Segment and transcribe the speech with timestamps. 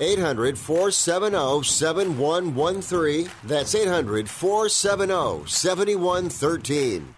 [0.00, 3.30] 800 470 7113.
[3.44, 7.15] That's 800 470 7113.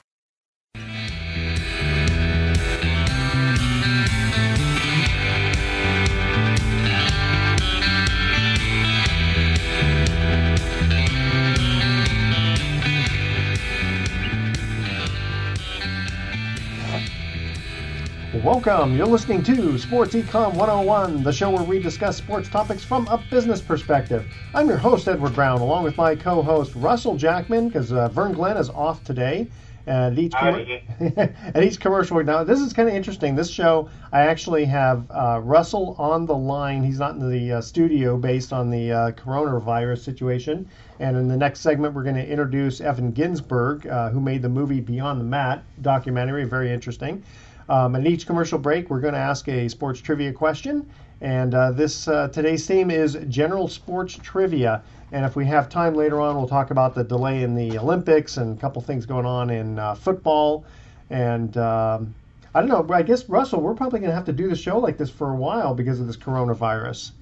[18.44, 18.96] Welcome.
[18.96, 23.18] You're listening to Sports Econ 101, the show where we discuss sports topics from a
[23.30, 24.32] business perspective.
[24.54, 28.32] I'm your host, Edward Brown, along with my co host, Russell Jackman, because uh, Vern
[28.32, 29.48] Glenn is off today.
[29.86, 30.66] And each, com-
[31.16, 33.34] at each commercial now, this is kind of interesting.
[33.34, 36.84] This show, I actually have uh, Russell on the line.
[36.84, 40.68] He's not in the uh, studio based on the uh, coronavirus situation.
[41.00, 44.48] And in the next segment, we're going to introduce Evan Ginsburg, uh, who made the
[44.48, 46.44] movie Beyond the Mat documentary.
[46.44, 47.22] Very interesting.
[47.68, 50.88] Um, and each commercial break, we're going to ask a sports trivia question.
[51.20, 54.82] And uh, this uh, today's theme is general sports trivia.
[55.12, 58.36] And if we have time later on, we'll talk about the delay in the Olympics
[58.36, 60.64] and a couple things going on in uh, football.
[61.10, 62.14] And um,
[62.54, 64.78] I don't know, I guess Russell, we're probably going to have to do the show
[64.78, 67.12] like this for a while because of this coronavirus.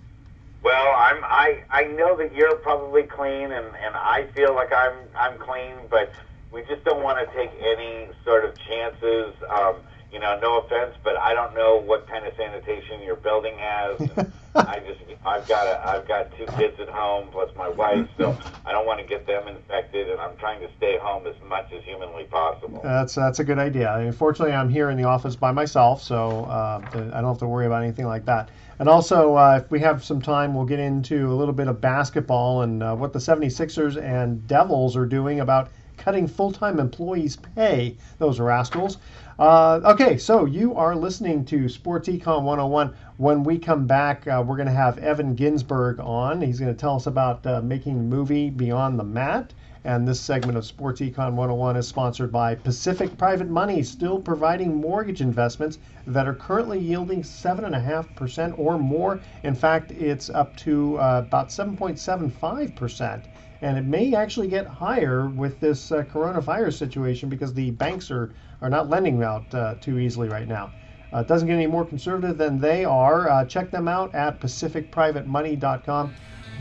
[0.62, 4.94] Well, I'm I I know that you're probably clean, and and I feel like I'm
[5.14, 6.10] I'm clean, but
[6.50, 9.32] we just don't want to take any sort of chances.
[9.48, 9.76] Um,
[10.12, 14.00] you know, no offense, but I don't know what kind of sanitation your building has.
[14.54, 18.36] I just, I've got a, I've got two kids at home plus my wife, so
[18.64, 21.72] I don't want to get them infected, and I'm trying to stay home as much
[21.72, 22.80] as humanly possible.
[22.82, 23.92] That's that's a good idea.
[23.94, 27.66] Unfortunately, I'm here in the office by myself, so uh, I don't have to worry
[27.66, 28.48] about anything like that.
[28.78, 31.80] And also, uh, if we have some time, we'll get into a little bit of
[31.80, 37.96] basketball and uh, what the 76ers and Devils are doing about cutting full-time employees' pay.
[38.18, 38.98] Those rascals.
[39.38, 42.94] Uh, okay, so you are listening to Sports Econ 101.
[43.18, 46.40] When we come back, uh, we're going to have Evan Ginsburg on.
[46.40, 49.52] He's going to tell us about uh, making the movie Beyond the Mat.
[49.84, 54.74] And this segment of Sports Econ 101 is sponsored by Pacific Private Money, still providing
[54.74, 59.20] mortgage investments that are currently yielding 7.5% or more.
[59.42, 63.22] In fact, it's up to uh, about 7.75%
[63.62, 68.32] and it may actually get higher with this uh, coronavirus situation because the banks are,
[68.62, 70.72] are not lending out uh, too easily right now.
[71.12, 73.28] Uh, it doesn't get any more conservative than they are.
[73.28, 76.14] Uh, check them out at pacificprivatemoney.com.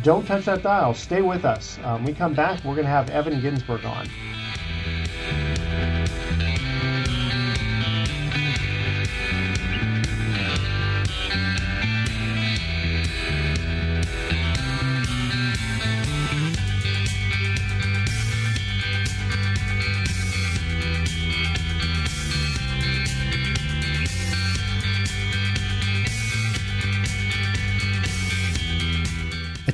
[0.04, 0.94] Don't touch that dial.
[0.94, 1.80] Stay with us.
[1.84, 4.08] Um, we come back, we're going to have Evan Ginsburg on.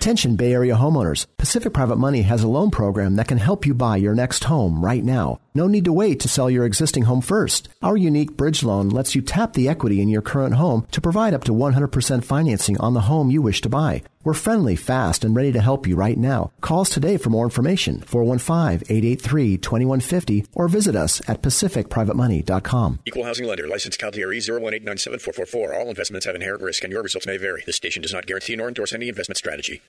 [0.01, 1.27] Attention Bay Area homeowners.
[1.37, 4.83] Pacific Private Money has a loan program that can help you buy your next home
[4.83, 5.39] right now.
[5.53, 7.67] No need to wait to sell your existing home first.
[7.81, 11.33] Our unique bridge loan lets you tap the equity in your current home to provide
[11.33, 14.01] up to 100% financing on the home you wish to buy.
[14.23, 16.51] We're friendly, fast, and ready to help you right now.
[16.61, 22.99] Call us today for more information, 415-883-2150, or visit us at pacificprivatemoney.com.
[23.05, 25.75] Equal housing lender, licensed CalDRE 018974444.
[25.75, 27.63] All investments have inherent risk and your results may vary.
[27.65, 29.81] This station does not guarantee nor endorse any investment strategy.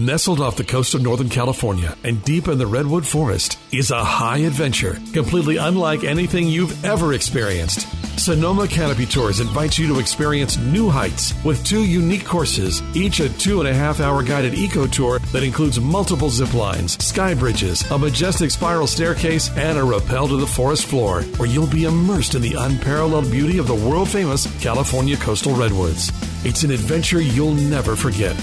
[0.00, 4.02] Nestled off the coast of Northern California and deep in the Redwood Forest is a
[4.02, 7.86] high adventure, completely unlike anything you've ever experienced.
[8.18, 13.28] Sonoma Canopy Tours invites you to experience new heights with two unique courses, each a
[13.28, 17.82] two and a half hour guided eco tour that includes multiple zip lines, sky bridges,
[17.90, 22.34] a majestic spiral staircase, and a rappel to the forest floor, where you'll be immersed
[22.34, 26.10] in the unparalleled beauty of the world famous California coastal redwoods.
[26.42, 28.34] It's an adventure you'll never forget.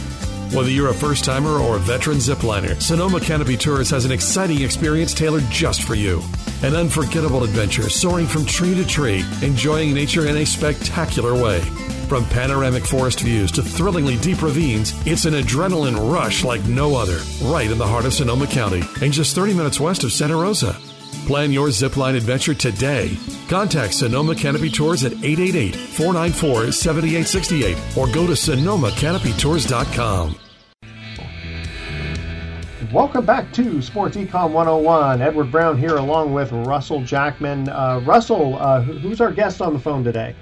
[0.54, 4.62] Whether you're a first timer or a veteran zipliner, Sonoma Canopy Tours has an exciting
[4.62, 6.22] experience tailored just for you.
[6.64, 11.60] An unforgettable adventure soaring from tree to tree, enjoying nature in a spectacular way.
[12.08, 17.20] From panoramic forest views to thrillingly deep ravines, it's an adrenaline rush like no other,
[17.44, 20.80] right in the heart of Sonoma County and just 30 minutes west of Santa Rosa.
[21.28, 23.18] Plan your zipline adventure today.
[23.50, 30.40] Contact Sonoma Canopy Tours at 888 494 7868 or go to sonomacanopytours.com.
[32.94, 35.22] Welcome back to Sports Econ 101.
[35.22, 37.68] Edward Brown here along with Russell Jackman.
[37.68, 40.34] Uh, Russell, uh, who's our guest on the phone today?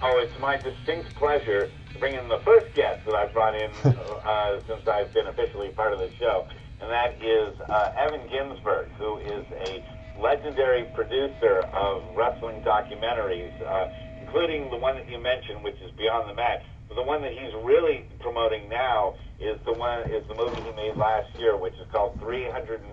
[0.00, 3.70] Oh, it's my distinct pleasure to bring in the first guest that I've brought in
[3.84, 6.48] uh, since I've been officially part of the show,
[6.80, 9.84] and that is uh, Evan Ginsburg, who is a
[10.18, 13.86] legendary producer of wrestling documentaries, uh,
[14.20, 16.62] including the one that you mentioned, which is Beyond the Mat.
[16.88, 20.72] But the one that he's really promoting now is the one is the movie he
[20.76, 22.84] made last year, which is called 350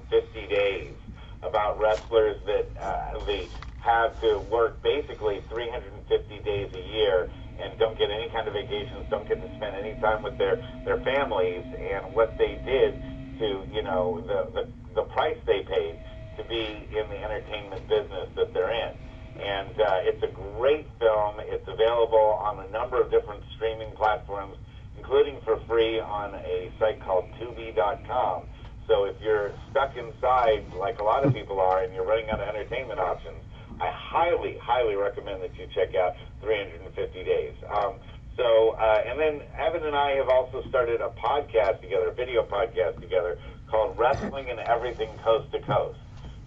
[0.47, 0.95] Days,
[1.43, 3.49] about wrestlers that uh, they
[3.81, 6.05] have to work basically 350
[6.45, 9.97] days a year and don't get any kind of vacations, don't get to spend any
[9.99, 13.01] time with their their families, and what they did
[13.41, 14.63] to you know the the,
[14.95, 15.97] the price they paid
[16.41, 18.95] to be in the entertainment business that they're in.
[19.41, 20.27] And uh, it's a
[20.57, 21.35] great film.
[21.39, 24.57] It's available on a number of different streaming platforms,
[24.97, 28.43] including for free on a site called Tubi.com.
[28.87, 32.41] So if you're stuck inside, like a lot of people are, and you're running out
[32.41, 33.37] of entertainment options,
[33.79, 37.53] I highly, highly recommend that you check out 350 Days.
[37.69, 37.95] Um,
[38.37, 42.43] so, uh, and then Evan and I have also started a podcast together, a video
[42.43, 43.37] podcast together
[43.69, 45.99] called Wrestling and Everything Coast to Coast.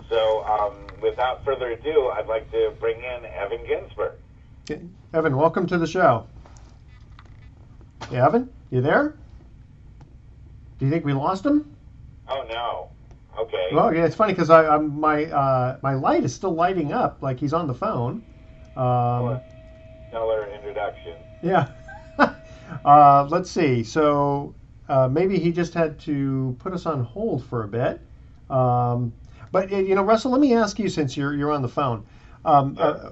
[0.09, 4.13] So, um, without further ado, I'd like to bring in Evan Ginsburg.
[5.13, 6.27] Evan, welcome to the show.
[8.11, 9.15] Hey, Evan, you there?
[10.79, 11.75] Do you think we lost him?
[12.29, 12.89] Oh no.
[13.39, 13.71] Okay.
[13.73, 17.23] Well, yeah, it's funny because I, I'm, my uh, my light is still lighting up
[17.23, 18.23] like he's on the phone.
[18.77, 19.41] Um,
[20.09, 21.15] Stellar introduction.
[21.43, 21.69] Yeah.
[22.85, 23.83] uh, let's see.
[23.85, 24.55] So
[24.89, 28.01] uh, maybe he just had to put us on hold for a bit.
[28.51, 29.13] Um,
[29.55, 32.05] but uh, you know, Russell, let me ask you since you're you're on the phone.
[32.45, 33.11] Um, uh,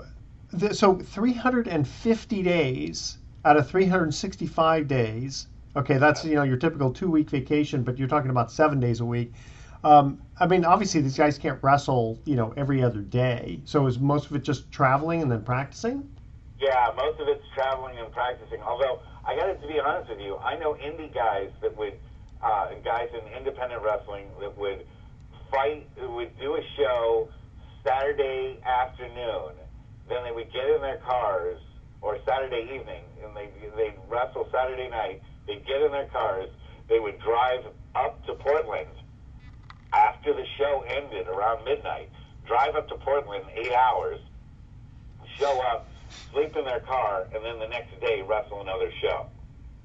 [0.59, 5.47] th- so 350 days out of 365 days.
[5.77, 8.99] Okay, that's you know your typical two week vacation, but you're talking about seven days
[8.99, 9.35] a week.
[9.85, 13.61] Um, I mean, obviously these guys can't wrestle, you know, every other day.
[13.65, 16.09] So is most of it just traveling and then practicing?
[16.59, 18.61] Yeah, most of it's traveling and practicing.
[18.63, 21.95] Although I got to be honest with you, I know indie guys that would,
[22.43, 24.85] uh, guys in independent wrestling that would
[25.53, 27.29] fight, would do a show
[27.85, 29.53] Saturday afternoon.
[30.09, 31.61] Then they would get in their cars,
[32.01, 35.23] or Saturday evening, and they they'd wrestle Saturday night.
[35.47, 36.49] They'd get in their cars.
[36.89, 38.91] They would drive up to Portland
[39.93, 42.11] after the show ended around midnight.
[42.47, 44.19] Drive up to Portland eight hours,
[45.39, 45.89] show up,
[46.33, 49.29] sleep in their car, and then the next day wrestle another show.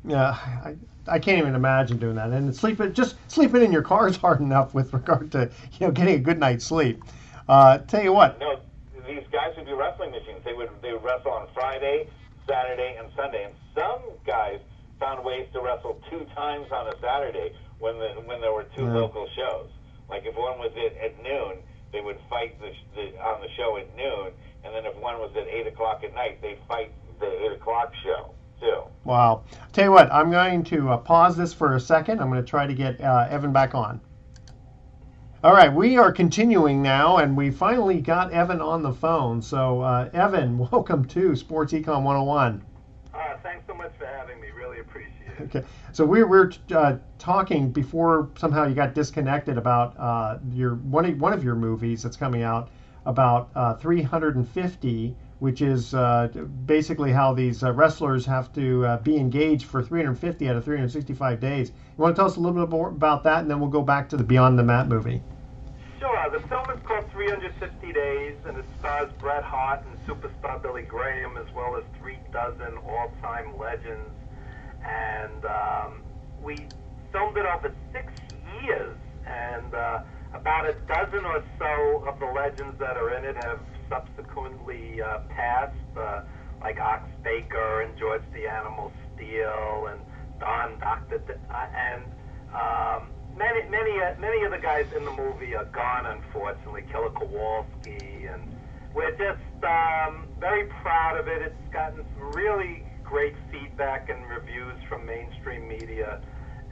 [0.06, 0.32] Yeah,
[0.64, 0.76] I,
[1.08, 2.30] I can't even imagine doing that.
[2.30, 5.50] And sleeping just sleeping in your car is hard enough with regard to
[5.80, 7.04] you know getting a good night's sleep.
[7.48, 8.40] Uh, tell you what.
[8.40, 8.60] No,
[9.08, 10.42] these guys would be wrestling machines.
[10.44, 12.10] They would they would wrestle on Friday,
[12.48, 13.46] Saturday, and Sunday.
[13.46, 14.60] And some guys
[15.00, 18.84] found ways to wrestle two times on a Saturday when the when there were two
[18.84, 18.94] Yeah.
[18.94, 19.70] local shows.
[20.10, 21.60] Like if one was at, at noon,
[21.92, 24.32] they would fight the, the on the show at noon,
[24.64, 27.92] and then if one was at eight o'clock at night, they fight the eight o'clock
[28.04, 28.84] show too.
[29.04, 29.44] Wow.
[29.74, 32.20] Tell you what, I'm going to uh, pause this for a second.
[32.20, 34.02] I'm going to try to get uh, Evan back on.
[35.44, 39.40] All right, we are continuing now, and we finally got Evan on the phone.
[39.42, 42.66] So, uh, Evan, welcome to Sports Econ 101.
[43.14, 44.48] Uh, thanks so much for having me.
[44.50, 45.42] Really appreciate it.
[45.44, 51.06] Okay, so we were uh, talking before somehow you got disconnected about uh, your one
[51.06, 52.70] of, one of your movies that's coming out
[53.06, 56.28] about uh, 350, which is uh,
[56.66, 61.40] basically how these uh, wrestlers have to uh, be engaged for 350 out of 365
[61.40, 61.70] days.
[61.70, 63.84] You want to tell us a little bit more about that, and then we'll go
[63.84, 65.22] back to the Beyond the Mat movie.
[66.00, 66.30] Sure.
[66.32, 71.38] The film is called 350 Days, and it stars Bret Hart and superstar Billy Graham,
[71.38, 74.12] as well as three dozen all-time legends.
[74.84, 76.02] And um,
[76.42, 76.58] we
[77.12, 78.14] filmed it over six
[78.64, 80.02] years, and uh,
[80.34, 85.20] about a dozen or so of the legends that are in it have subsequently uh,
[85.30, 86.22] passed, uh,
[86.62, 90.02] like Ox Baker and George the Animal Steele and
[90.40, 92.04] Don Doctor, D- uh, and
[92.54, 96.84] um, many, many, uh, many of the guys in the movie are gone, unfortunately.
[96.92, 98.42] Killer Kowalski, and
[98.94, 101.42] we're just um, very proud of it.
[101.42, 106.20] It's gotten some really great feedback and reviews from mainstream media,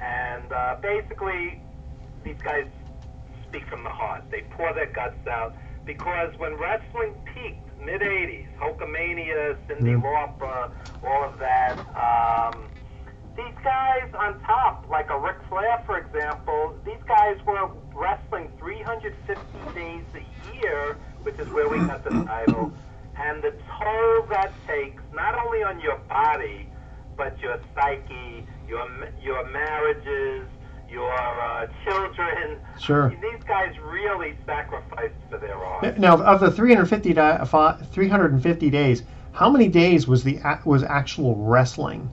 [0.01, 1.61] and uh, basically,
[2.23, 2.65] these guys
[3.47, 4.23] speak from the heart.
[4.31, 10.03] They pour their guts out because when wrestling peaked, mid '80s, Hulkamania, Cindy Mm.
[10.03, 10.71] Lauper,
[11.05, 11.77] all of that.
[11.95, 12.67] Um,
[13.37, 19.73] these guys on top, like a Ric Flair, for example, these guys were wrestling 350
[19.75, 22.71] days a year, which is where we got the title.
[23.17, 26.69] And the toll that takes, not only on your body,
[27.17, 28.85] but your psyche, your
[29.21, 30.47] your marriages,
[30.89, 32.59] your uh, children.
[32.79, 33.09] Sure.
[33.21, 35.97] These guys really sacrificed for their art.
[35.97, 41.35] Now, of the 350, di- 350 days, how many days was the a- was actual
[41.35, 42.09] wrestling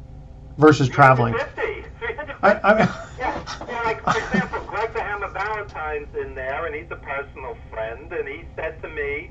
[0.58, 1.34] versus traveling?
[1.34, 1.88] 350.
[1.98, 2.34] 350.
[2.42, 6.90] I, I, Yeah, yeah, like for example, Greg the Hammer Valentine's in there, and he's
[6.90, 9.30] a personal friend, and he said to me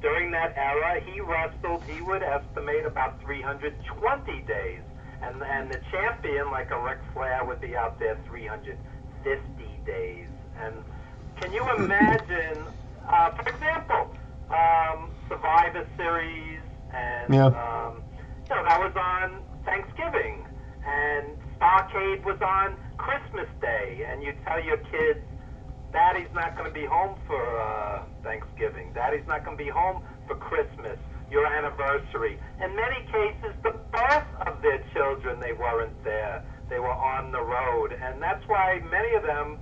[0.00, 4.80] during that era, he wrestled, he would estimate about 320 days,
[5.22, 10.28] and and the champion, like a Ric Flair, would be out there 350 days.
[10.60, 10.74] And
[11.40, 12.64] can you imagine,
[13.08, 14.10] uh, for example,
[14.50, 16.60] um, Survivor Series,
[16.92, 17.46] and Yeah.
[17.46, 18.02] um,
[18.48, 20.46] you know that was on Thanksgiving,
[20.86, 25.20] and Starcade was on Christmas Day, and you tell your kids,
[25.92, 28.92] Daddy's not going to be home for uh, Thanksgiving.
[28.94, 30.98] Daddy's not going to be home for Christmas,
[31.30, 32.38] your anniversary.
[32.62, 36.42] In many cases, the birth of their children, they weren't there.
[36.70, 39.58] They were on the road, and that's why many of them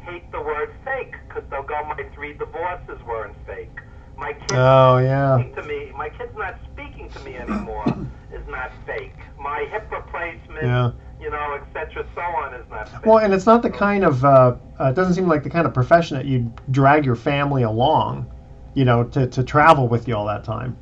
[0.00, 3.78] hate the word fake because they'll go, "My three divorces weren't fake."
[4.16, 5.36] My kids Oh, yeah.
[5.38, 5.90] speaking to me.
[5.96, 7.84] My kid's not speaking to me anymore.
[8.32, 9.16] is not fake.
[9.40, 10.92] My hip replacement, Yeah.
[11.20, 12.04] you know, etc.
[12.14, 13.06] So on is not fake.
[13.06, 15.66] well, and it's not the kind of uh, uh, it doesn't seem like the kind
[15.66, 18.30] of profession that you drag your family along,
[18.74, 20.76] you know, to, to travel with you all that time.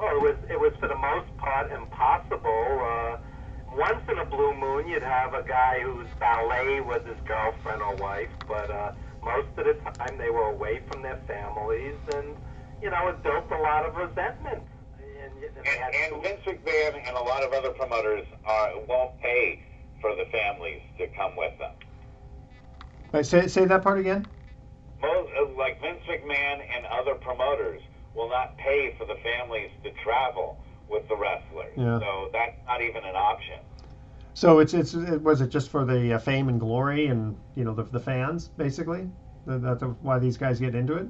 [0.00, 2.40] Well, it was it was for the most part impossible.
[2.80, 3.18] Uh,
[3.76, 7.94] once in a blue moon, you'd have a guy whose valet was his girlfriend or
[7.96, 8.92] wife, but uh,
[9.22, 12.34] most of the time they were away from their families, and
[12.80, 14.62] you know, it built a lot of resentment.
[14.98, 19.20] And, and they And, and Vince McMahon and a lot of other promoters are, won't
[19.20, 19.62] pay
[20.00, 21.72] for the families to come with them.
[23.12, 24.26] Wait, say say that part again.
[25.02, 27.82] Most, uh, like Vince McMahon and other promoters
[28.14, 31.72] will not pay for the families to travel with the wrestlers.
[31.76, 31.98] Yeah.
[32.00, 33.58] So that's not even an option.
[34.34, 37.64] So it's it's it, was it just for the uh, fame and glory and you
[37.64, 39.08] know the the fans basically?
[39.46, 41.06] That, that's why these guys get into it.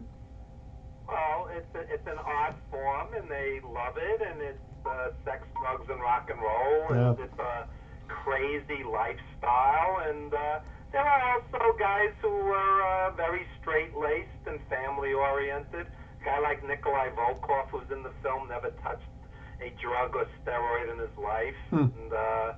[1.09, 5.47] Well, it's a, it's an art form, and they love it, and it's uh, sex,
[5.61, 7.25] drugs, and rock and roll, and Yeah.
[7.25, 7.67] it's a
[8.09, 9.99] crazy lifestyle.
[10.09, 10.61] And uh,
[10.93, 15.87] there are also guys who were uh, very straight-laced and family-oriented.
[15.87, 15.91] A
[16.25, 19.03] guy like Nikolai Volkov, who's in the film, never touched
[19.61, 21.55] a drug or steroid in his life.
[21.71, 21.77] Hmm.
[21.77, 22.53] And, uh,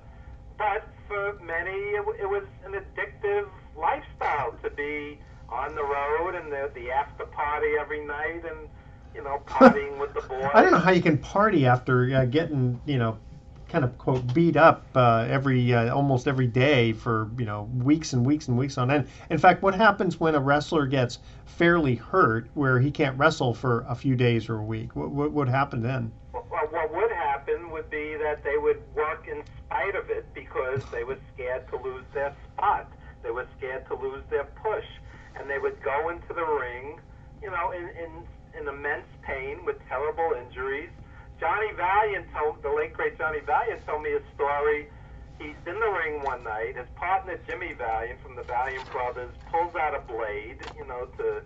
[0.57, 6.51] but for many, it, it was an addictive lifestyle to be on the road and
[6.51, 8.69] the, the after party every night and,
[9.13, 10.49] you know, partying with the boys.
[10.53, 13.17] I don't know how you can party after uh, getting you know
[13.73, 18.13] kind of quote beat up uh, every uh, almost every day for you know weeks
[18.13, 19.07] and weeks and weeks on end.
[19.31, 23.83] In fact, what happens when a wrestler gets fairly hurt where he can't wrestle for
[23.89, 24.95] a few days or a week?
[24.95, 26.11] What what would happen then?
[26.33, 30.83] Well, what would happen would be that they would work in spite of it because
[30.91, 32.91] they were scared to lose their spot.
[33.23, 34.85] They were scared to lose their push.
[35.35, 36.99] And they would go into the ring,
[37.41, 38.11] you know, in, in,
[38.61, 40.91] in immense pain with terrible injuries.
[41.43, 44.87] Johnny Valiant told the late great Johnny Valiant told me a story.
[45.39, 46.77] He's in the ring one night.
[46.77, 51.41] His partner Jimmy Valiant from the Valiant Brothers pulls out a blade, you know, to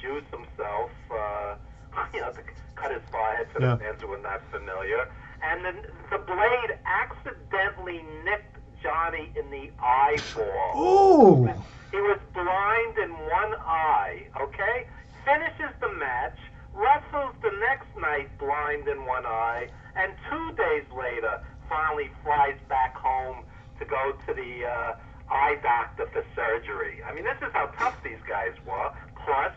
[0.00, 1.56] juice himself, uh,
[2.14, 2.40] you know, to
[2.76, 3.74] cut his forehead for Yeah.
[3.74, 5.06] the fans who are not familiar.
[5.42, 5.76] And then
[6.10, 10.72] the blade accidentally nicked Johnny in the eyeball.
[10.80, 11.46] Ooh.
[11.90, 14.86] He was blind in one eye, okay?
[15.26, 16.38] Finishes the match,
[16.72, 22.94] wrestles the next night blind in one eye, and two days later finally flies back
[22.94, 23.44] home
[23.78, 24.94] to go to the uh,
[25.30, 27.02] eye doctor for surgery.
[27.08, 28.90] I mean, this is how tough these guys were.
[29.24, 29.52] Plus,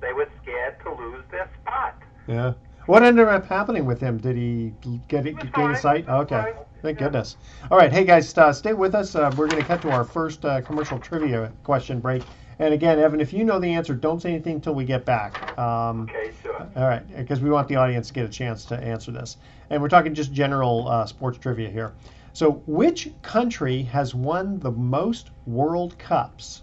[0.00, 1.94] they were scared to lose their spot.
[2.26, 2.54] Yeah.
[2.86, 4.18] What ended up happening with him?
[4.18, 4.72] Did he
[5.06, 5.76] get it, gain fine.
[5.76, 6.04] sight?
[6.06, 6.54] He Okay.
[6.82, 7.36] Thank goodness.
[7.70, 7.92] All right.
[7.92, 9.14] Hey, guys, uh, stay with us.
[9.14, 12.22] Uh, we're going to cut to our first uh, commercial trivia question break.
[12.60, 15.58] And again, Evan, if you know the answer, don't say anything until we get back.
[15.58, 16.68] Um, Okay, sure.
[16.76, 19.38] all right, because we want the audience to get a chance to answer this.
[19.70, 21.94] And we're talking just general uh, sports trivia here.
[22.34, 26.60] So, which country has won the most World Cups?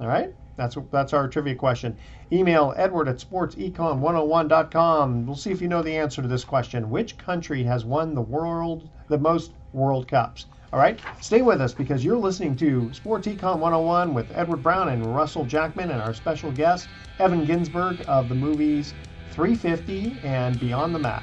[0.00, 1.96] All right, that's that's our trivia question.
[2.30, 5.26] Email Edward at sportsecon101.com.
[5.26, 6.90] We'll see if you know the answer to this question.
[6.90, 10.46] Which country has won the world the most World Cups?
[10.70, 14.90] All right, stay with us because you're listening to Sports Econ 101 with Edward Brown
[14.90, 18.92] and Russell Jackman and our special guest Evan Ginsburg of the movies
[19.30, 21.22] 350 and Beyond the Mat.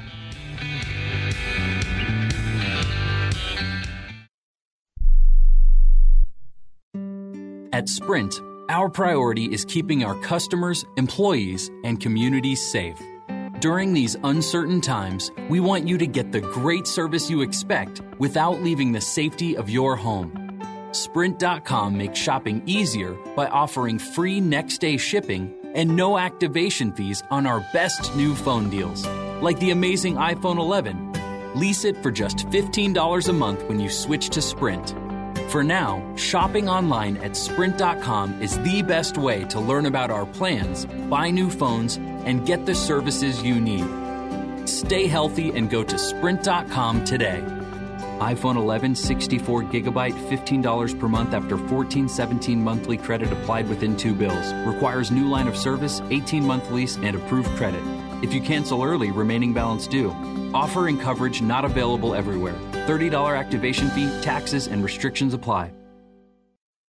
[7.72, 13.00] At Sprint, our priority is keeping our customers, employees, and communities safe.
[13.60, 18.62] During these uncertain times, we want you to get the great service you expect without
[18.62, 20.60] leaving the safety of your home.
[20.92, 27.46] Sprint.com makes shopping easier by offering free next day shipping and no activation fees on
[27.46, 29.06] our best new phone deals,
[29.40, 31.12] like the amazing iPhone 11.
[31.54, 34.94] Lease it for just $15 a month when you switch to Sprint.
[35.48, 40.86] For now, shopping online at Sprint.com is the best way to learn about our plans,
[41.08, 43.86] buy new phones, and get the services you need.
[44.68, 47.44] Stay healthy and go to Sprint.com today.
[48.18, 54.14] iPhone 11 64 gigabyte $15 per month after 14 17 monthly credit applied within two
[54.14, 54.52] bills.
[54.66, 57.82] Requires new line of service, 18 month lease, and approved credit.
[58.26, 60.10] If you cancel early, remaining balance due.
[60.52, 62.56] Offer and coverage not available everywhere.
[62.72, 65.70] $30 activation fee, taxes, and restrictions apply.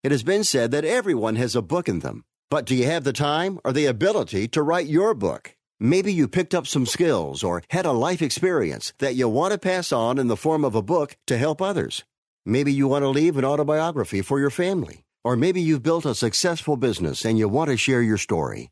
[0.03, 2.23] It has been said that everyone has a book in them.
[2.49, 5.55] But do you have the time or the ability to write your book?
[5.79, 9.59] Maybe you picked up some skills or had a life experience that you want to
[9.59, 12.03] pass on in the form of a book to help others.
[12.47, 15.03] Maybe you want to leave an autobiography for your family.
[15.23, 18.71] Or maybe you've built a successful business and you want to share your story.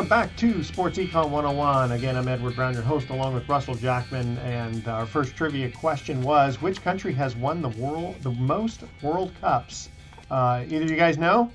[0.08, 1.92] Welcome back to Sports Econ 101.
[1.92, 4.38] Again, I'm Edward Brown, your host, along with Russell Jackman.
[4.38, 9.32] And our first trivia question was: Which country has won the world the most World
[9.42, 9.90] Cups?
[10.30, 11.52] Uh, either you guys know?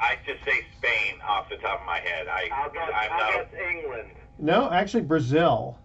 [0.00, 2.26] I just say Spain off the top of my head.
[2.26, 3.52] I, I'll guess, I'm I'll not.
[3.52, 4.08] guess England.
[4.40, 5.78] No, actually Brazil.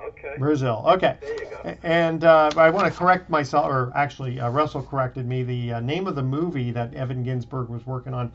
[0.00, 0.34] Okay.
[0.38, 0.84] Brazil.
[0.86, 1.16] Okay.
[1.20, 1.76] There you go.
[1.82, 5.42] And uh, I want to correct myself, or actually, uh, Russell corrected me.
[5.42, 8.30] The uh, name of the movie that Evan Ginsburg was working on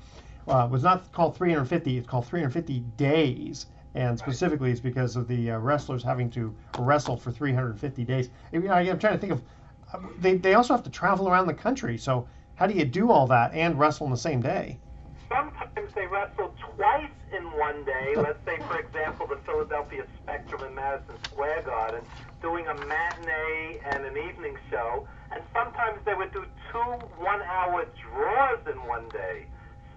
[0.50, 1.98] uh, was not called 350.
[1.98, 7.18] It's called 350 Days, and specifically, it's because of the uh, wrestlers having to wrestle
[7.18, 8.30] for 350 days.
[8.52, 9.42] You know, I'm trying to think of.
[9.94, 11.98] uh, They they also have to travel around the country.
[11.98, 14.78] So how do you do all that and wrestle on the same day?
[15.30, 18.14] Sometimes they wrestle twice in one day.
[18.16, 22.02] Let's say, for example, the Philadelphia Spectrum in Madison Square Garden,
[22.42, 25.08] doing a matinee and an evening show.
[25.32, 26.80] And sometimes they would do two
[27.22, 29.46] one-hour draws in one day.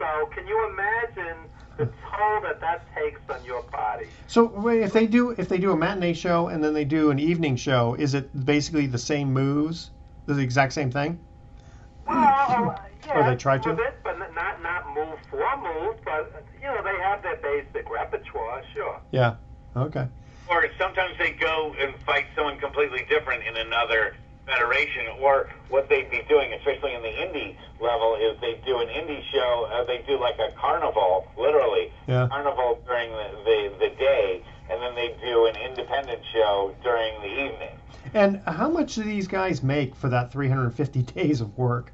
[0.03, 1.37] So can you imagine
[1.77, 4.07] the toll that that takes on your body?
[4.27, 7.11] So wait, if they do if they do a matinee show and then they do
[7.13, 9.91] an evening show, is it basically the same moves,
[10.27, 11.21] the exact same thing?
[12.09, 12.75] Well, uh,
[13.07, 13.63] yeah, Or they try to?
[13.63, 15.97] some of it, but not not move for move.
[16.05, 18.99] But you know, they have their basic repertoire, sure.
[19.13, 19.37] Yeah.
[19.77, 20.09] Okay.
[20.49, 25.07] Or sometimes they go and fight someone completely different in another federation.
[25.21, 29.23] Or what they'd be doing, especially in the indie level, is they do an indie
[29.33, 29.69] show.
[29.73, 32.29] Uh, they do like a carnival, literally Yeah.
[32.29, 37.29] carnival during the, the the day, and then they do an independent show during the
[37.29, 37.77] evening.
[38.15, 41.93] And how much do these guys make for that 350 days of work?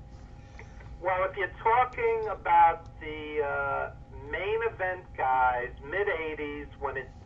[1.02, 3.90] Well, if you're talking about the uh,
[4.30, 7.17] main event guys, mid '80s when it peaked,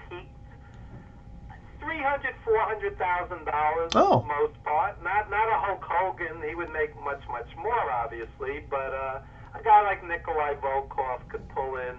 [1.83, 4.21] three hundred, four hundred thousand dollars Oh.
[4.21, 5.03] for the most part.
[5.03, 6.40] Not not a Hulk Hogan.
[6.49, 9.21] He would make much much more, obviously, but uh,
[9.59, 11.97] a guy like Nikolai Volkov could pull in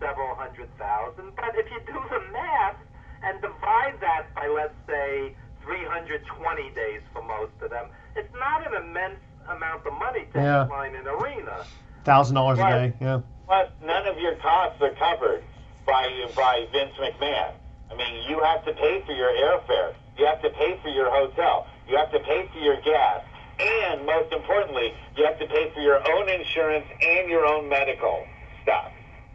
[0.00, 1.34] several hundred thousand.
[1.36, 2.76] But if you do the math
[3.22, 8.74] and divide that by let's say 320 days for most of them, it's not an
[8.84, 9.18] immense
[9.48, 10.60] amount of money to Yeah.
[10.62, 11.64] headline an arena.
[12.04, 12.92] Thousand dollars a day.
[13.00, 13.20] Yeah.
[13.46, 15.42] Plus, none of your costs are covered
[15.86, 17.52] by by Vince McMahon.
[17.90, 19.94] I mean, you have to pay for your airfare.
[20.16, 21.66] You have to pay for your hotel.
[21.88, 23.22] You have to pay for your gas.
[23.58, 28.26] And most importantly, you have to pay for your own insurance and your own medical
[28.62, 28.90] stuff.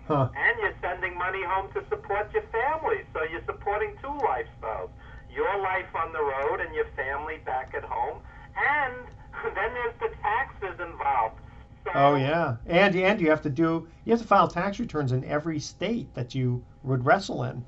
[0.07, 0.29] Huh.
[0.35, 3.05] And you're sending money home to support your family.
[3.13, 4.89] So you're supporting two lifestyles
[5.31, 8.19] your life on the road and your family back at home.
[8.57, 8.93] And
[9.55, 11.35] then there's the taxes involved.
[11.85, 12.57] So, Oh yeah.
[12.65, 16.13] And and you have to do you have to file tax returns in every state
[16.13, 17.63] that you would wrestle in.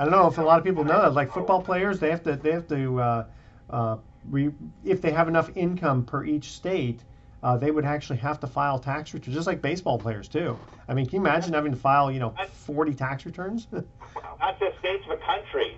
[0.00, 1.12] I don't know if a lot of people know that.
[1.12, 3.24] Like football players, they have to they have to uh,
[3.68, 3.96] uh,
[4.30, 4.50] re,
[4.82, 7.04] if they have enough income per each state.
[7.42, 10.58] Uh, they would actually have to file tax returns, just like baseball players too.
[10.88, 13.66] I mean, can you imagine having to file, you know, 40 tax returns?
[13.72, 15.76] Not just states, but countries.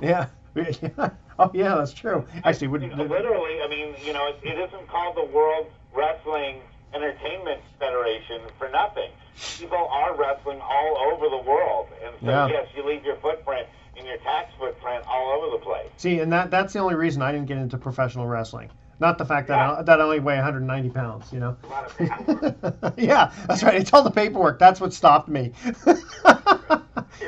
[0.00, 0.28] yeah.
[1.40, 2.24] oh yeah, that's true.
[2.44, 6.60] Actually, would Literally, I mean, you know, it, it isn't called the World Wrestling
[6.94, 9.10] Entertainment Federation for nothing.
[9.58, 12.46] People are wrestling all over the world, and so Yeah.
[12.48, 15.88] yes, you leave your footprint and your tax footprint all over the place.
[15.96, 18.70] See, and that that's the only reason I didn't get into professional wrestling.
[19.00, 21.56] Not the fact that I, that I only weigh 190 pounds, you know.
[21.64, 23.74] a lot of yeah, that's right.
[23.74, 24.60] It's all the paperwork.
[24.60, 25.52] That's what stopped me.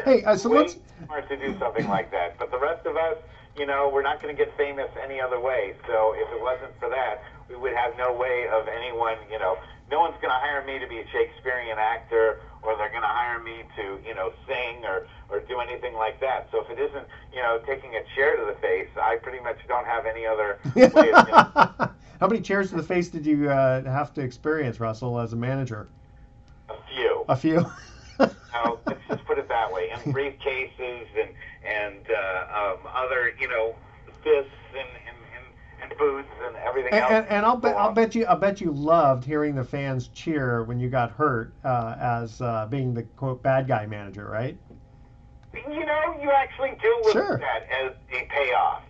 [0.05, 0.77] hey, uh, so Way let's.
[1.05, 3.17] smart to do something like that, but the rest of us,
[3.59, 5.75] you know, we're not going to get famous any other way.
[5.89, 9.57] So if it wasn't for that, we would have no way of anyone, you know,
[9.91, 13.09] no one's going to hire me to be a Shakespearean actor, or they're going to
[13.09, 16.49] hire me to, you know, sing or or do anything like that.
[16.51, 19.59] So if it isn't, you know, taking a chair to the face, I pretty much
[19.69, 21.27] don't have any other way of.
[21.29, 25.19] You know, How many chairs to the face did you uh, have to experience, Russell,
[25.21, 25.89] as a manager?
[26.69, 27.25] a few.
[27.29, 27.67] A few.
[28.65, 29.91] No, let's just put it that way.
[29.91, 31.29] And briefcases and
[31.69, 33.77] and uh, um, other, you know,
[34.25, 35.16] fists and and,
[35.91, 37.13] and, and boots and everything and, else.
[37.13, 40.63] and, and I'll bet I'll bet you I'll bet you loved hearing the fans cheer
[40.65, 44.57] when you got hurt uh, as uh, being the quote bad guy manager, right?
[45.55, 47.35] You know, you actually do look Sure.
[47.35, 48.83] at that as a payoff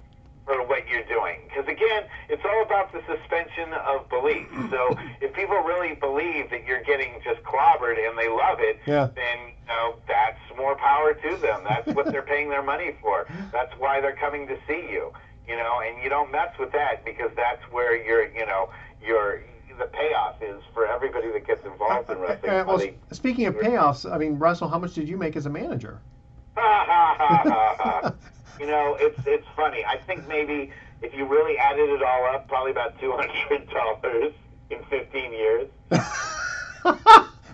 [0.44, 1.40] for what you're doing.
[1.48, 4.46] Because again, it's all about the suspension of belief.
[4.70, 9.08] So if people really believe that you're getting just clobbered and they love it, Yeah.
[9.14, 11.60] then you know that's more power to them.
[11.68, 13.26] That's what they're paying their money for.
[13.52, 15.12] That's why they're coming to see you.
[15.48, 18.70] You know, and you don't mess with that because that's where your you know
[19.04, 19.42] your
[19.78, 22.50] the payoff is for everybody that gets involved in wrestling.
[22.50, 25.46] Uh, well, they- speaking of payoffs, I mean, Russell, how much did you make as
[25.46, 26.00] a manager?
[28.60, 29.84] you know, it's it's funny.
[29.84, 30.70] I think maybe
[31.02, 34.32] if you really added it all up, probably about two hundred dollars
[34.70, 35.68] in fifteen years.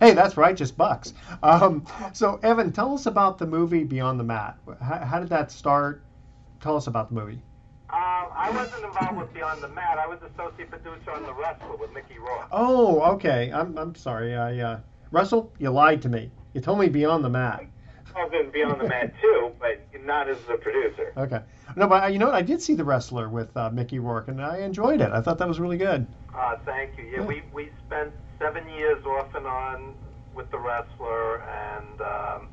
[0.00, 1.14] hey, that's righteous bucks.
[1.42, 4.56] Um, so, Evan, tell us about the movie Beyond the Mat.
[4.80, 6.02] How, how did that start?
[6.60, 7.42] Tell us about the movie.
[7.92, 9.98] Um, I wasn't involved with Beyond the Mat.
[9.98, 12.48] I was associate producer on The Wrestler with Mickey Rourke.
[12.50, 13.52] Oh, okay.
[13.52, 14.34] I'm, I'm sorry.
[14.34, 16.30] I, uh, Russell, you lied to me.
[16.54, 17.66] You told me Beyond the Mat.
[18.16, 21.12] I was in Beyond the Mat too, but not as the producer.
[21.16, 21.40] Okay.
[21.76, 22.34] No, but uh, you know what?
[22.34, 25.10] I did see The Wrestler with uh, Mickey Rourke, and I enjoyed it.
[25.12, 26.06] I thought that was really good.
[26.34, 27.04] Uh, thank you.
[27.04, 29.94] Yeah, we we spent seven years off and on
[30.34, 32.48] with The Wrestler, and um,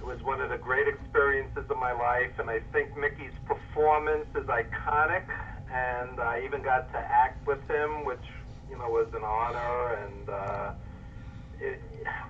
[0.00, 2.32] it was one of the great experiences of my life.
[2.38, 5.24] And I think Mickey's performance is iconic,
[5.72, 8.24] and I even got to act with him, which
[8.70, 9.94] you know was an honor.
[10.04, 10.72] And uh,
[11.60, 11.80] it,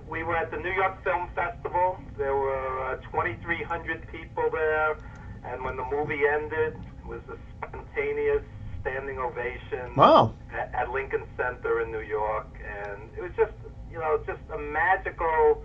[0.09, 1.97] we were at the New York Film Festival.
[2.17, 4.97] There were uh, 2,300 people there,
[5.45, 8.43] and when the movie ended, it was a spontaneous
[8.81, 10.33] standing ovation Wow.
[10.51, 12.47] at, at Lincoln Center in New York,
[12.83, 13.53] and it was just,
[13.91, 15.63] you know, just a magical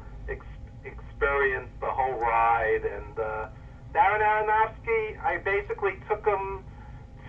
[1.17, 2.83] experience, the whole ride.
[2.85, 3.49] And uh,
[3.95, 6.63] Darren Aronofsky, I basically took him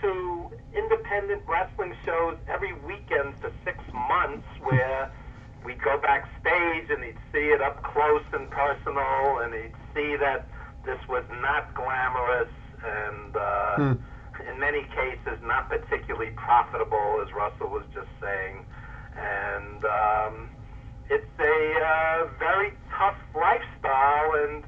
[0.01, 5.11] to independent wrestling shows every weekend for six months, where
[5.65, 10.47] we'd go backstage and he'd see it up close and personal, and he'd see that
[10.85, 12.51] this was not glamorous
[12.83, 13.35] and.
[13.35, 13.93] Uh, Hmm.
[14.49, 18.65] in many cases not particularly profitable, as Russell was just saying.
[19.15, 20.49] And um,
[21.09, 24.63] it's a uh, very tough lifestyle, and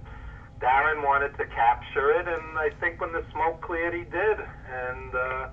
[0.61, 4.37] Darren wanted to capture it, and I think when the smoke cleared, he did.
[4.39, 5.47] And uh,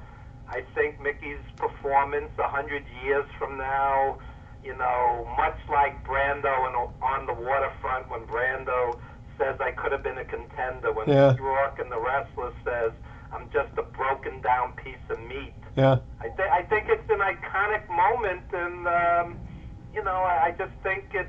[0.51, 4.18] I think Mickey's performance a hundred years from now,
[4.64, 8.96] you know, much like Brando and on the waterfront when Brando
[9.38, 11.37] says I could have been a contender, when Yeah.
[11.38, 12.92] Rourke and the wrestler says
[13.33, 15.55] I'm just a broken down piece of meat.
[15.77, 15.99] Yeah.
[16.20, 19.38] I, th- I think it's an iconic moment, and um,
[19.96, 21.28] you know, I, I just think it's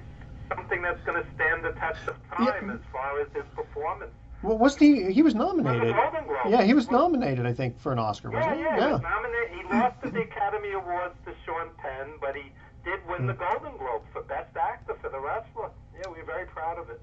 [0.54, 4.12] something that's going to stand the test of time as far as his performance.
[4.44, 5.12] Well, wasn't he?
[5.14, 5.96] He was nominated.
[5.96, 6.48] Golden Globe.
[6.50, 8.64] Yeah, he was nominated, I think, for an Oscar, Yeah, wasn't he?
[8.64, 9.58] yeah, he was nominated.
[9.58, 12.52] He lost at the Academy Awards to Sean Penn, but he
[12.84, 13.42] did win the hmm.
[13.42, 15.72] Golden Globe for Best Actor for The Wrestler.
[15.96, 17.02] Yeah, we're very proud of it.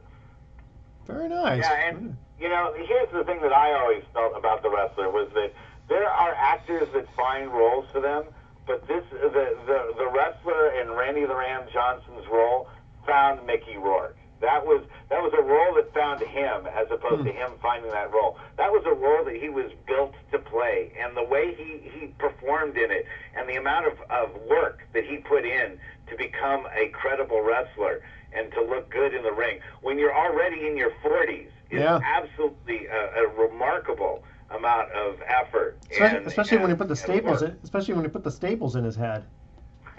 [1.06, 1.62] Very nice.
[1.62, 2.10] Yeah, and hmm.
[2.40, 5.52] you know, here's the thing that I always felt about the wrestler was that
[5.88, 8.24] there are actors that find roles for them,
[8.66, 12.68] but this the the, the wrestler in Randy the Ram Johnson's role
[13.06, 14.16] found Mickey Rourke.
[14.40, 17.38] That was that was a role that found him as opposed to hmm.
[17.38, 18.36] him finding that role.
[18.56, 22.06] That was a role that he was built to play, and the way he he
[22.18, 26.66] performed in it, and the amount of of work that he put in to become
[26.74, 28.02] a credible wrestler
[28.34, 32.00] and to look good in the ring when you're already in your 40s is Yeah.
[32.04, 35.78] absolutely a, a remarkable amount of effort.
[35.90, 38.30] Especially, and, especially when he and- put the staples in, especially when he put the
[38.30, 39.24] staples in his head.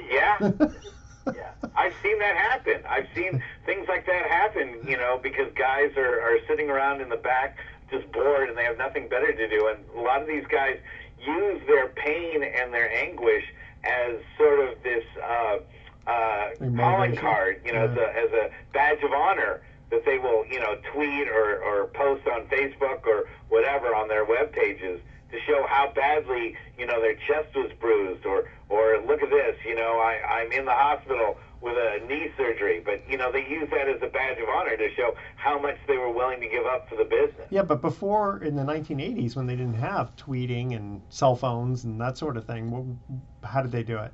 [0.09, 0.37] Yeah.
[1.27, 1.51] yeah.
[1.75, 2.83] I've seen that happen.
[2.87, 7.09] I've seen things like that happen, you know, because guys are, are sitting around in
[7.09, 7.57] the back
[7.89, 9.67] just bored and they have nothing better to do.
[9.67, 10.79] And a lot of these guys
[11.19, 13.45] use their pain and their anguish
[13.83, 15.57] as sort of this uh,
[16.07, 20.45] uh, calling card, you know, as, a, as a badge of honor that they will,
[20.45, 24.99] you know, tweet or, or post on Facebook or whatever on their web pages
[25.31, 29.55] to show how badly, you know, their chest was bruised or, or look at this,
[29.65, 32.81] you know, I, I'm in the hospital with a knee surgery.
[32.83, 35.77] But, you know, they use that as a badge of honor to show how much
[35.87, 37.47] they were willing to give up for the business.
[37.49, 41.99] Yeah, but before in the 1980s, when they didn't have tweeting and cell phones and
[41.99, 42.83] that sort of thing, what,
[43.49, 44.11] how did they do it?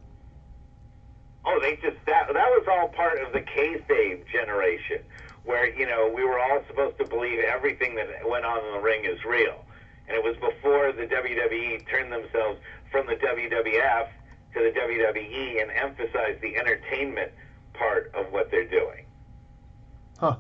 [1.44, 5.00] Oh, they just that that was all part of the kayfabe generation,
[5.44, 8.80] where you know we were all supposed to believe everything that went on in the
[8.80, 9.66] ring is real,
[10.08, 12.60] and it was before the WWE turned themselves
[12.92, 14.08] from the WWF
[14.54, 17.32] to the WWE and emphasized the entertainment
[17.74, 19.06] part of what they're doing.
[20.20, 20.36] Huh.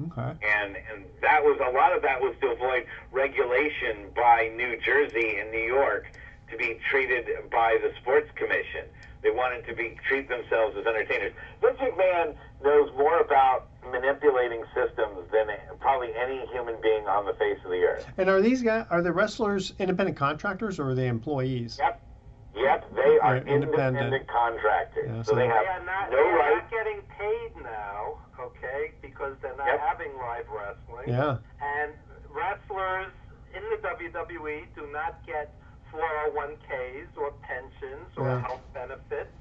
[0.00, 0.34] Okay.
[0.42, 5.38] and and that was a lot of that was to avoid regulation by New Jersey
[5.38, 6.06] and New York
[6.50, 8.88] to be treated by the sports commission.
[9.22, 11.32] They wanted to be treat themselves as entertainers.
[11.60, 15.46] Vince McMahon knows more about manipulating systems than
[15.78, 18.06] probably any human being on the face of the earth.
[18.18, 21.78] And are these guys are the wrestlers independent contractors or are they employees?
[21.80, 22.00] Yep.
[22.54, 23.96] Yep, they are independent.
[23.96, 26.54] independent, contractors, Yeah, so so they they- have They are not, no they are right.
[26.62, 29.80] not getting paid now, okay, because they're not Yep.
[29.80, 31.08] having live wrestling.
[31.08, 31.38] Yeah.
[31.62, 31.92] And
[32.28, 33.10] wrestlers
[33.56, 35.54] in the WWE do not get
[35.90, 38.40] 401ks or pensions or Yeah.
[38.42, 39.31] health benefits.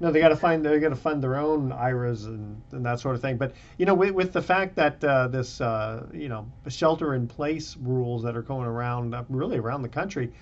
[0.00, 3.00] No, they got to find they got to fund their own IRAs and, and that
[3.00, 3.36] sort of thing.
[3.36, 7.26] But you know, with, with the fact that uh, this uh, you know shelter in
[7.28, 10.32] place rules that are going around uh, really around the country,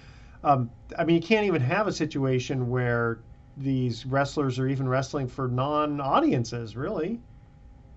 [0.45, 3.19] um, I mean, you can't even have a situation where
[3.57, 7.21] these wrestlers are even wrestling for non-audiences, really.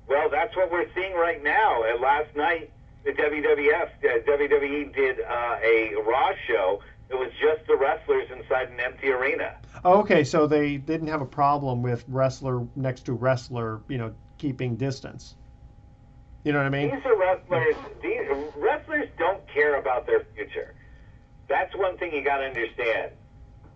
[0.08, 1.84] Well, that's what we're seeing right now.
[1.84, 2.72] And last night,
[3.04, 6.82] the WWF, uh, WWE did uh, a Raw show.
[7.10, 9.56] It was just the wrestlers inside an empty arena.
[9.84, 14.13] Oh, okay, so they didn't have a problem with wrestler next to wrestler, you know,
[14.38, 15.36] keeping distance.
[16.44, 16.96] You know what I mean?
[16.96, 17.76] These are wrestlers.
[18.02, 18.22] These
[18.56, 20.74] wrestlers don't care about their future.
[21.48, 23.12] That's one thing you got to understand.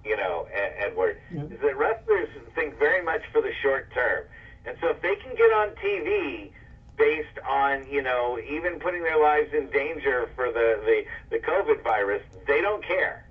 [0.06, 1.44] You know, Edward, yeah.
[1.44, 4.26] is that wrestlers think very much for the short term,
[4.66, 6.52] and so if they can get on TV
[7.00, 11.82] based on you know even putting their lives in danger for the the, the COVID
[11.84, 13.26] virus, they don't care.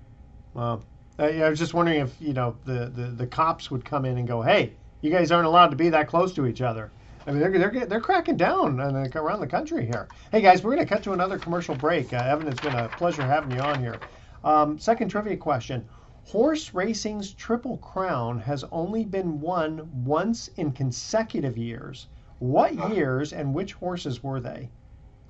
[0.53, 0.83] Well,
[1.17, 4.17] I, I was just wondering if you know the, the the cops would come in
[4.17, 6.91] and go, "Hey, you guys aren't allowed to be that close to each other."
[7.27, 10.07] I mean, they're they're they're cracking down around the country here.
[10.31, 12.11] Hey guys, we're going to cut to another commercial break.
[12.11, 13.99] Uh, Evan, it's been a pleasure having you on here.
[14.43, 15.87] Um, second trivia question:
[16.25, 22.07] Horse racing's Triple Crown has only been won once in consecutive years.
[22.39, 24.69] What years and which horses were they?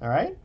[0.02, 0.38] All right.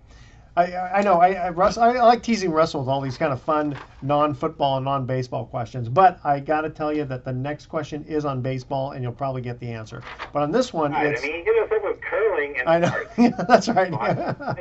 [0.56, 3.42] I, I know I, I, Russ, I like teasing Russell with all these kind of
[3.42, 8.04] fun non-football and non-baseball questions, but I got to tell you that the next question
[8.04, 10.00] is on baseball, and you'll probably get the answer.
[10.32, 11.22] But on this one, right, it's.
[11.22, 12.68] I mean, you hit us up with curling and.
[12.68, 13.04] I know.
[13.18, 13.90] yeah, that's right.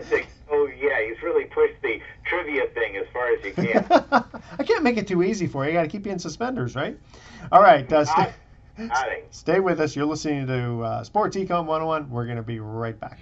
[0.06, 3.86] Think, oh yeah, he's really pushed the trivia thing as far as you can.
[4.58, 5.72] I can't make it too easy for you.
[5.72, 6.98] I got to keep you in suspenders, right?
[7.52, 7.92] All right.
[7.94, 8.32] Uh,
[9.30, 9.96] stay, with us.
[9.96, 12.10] You're listening to uh, Sports Econ 101.
[12.10, 13.20] We're going to be right back.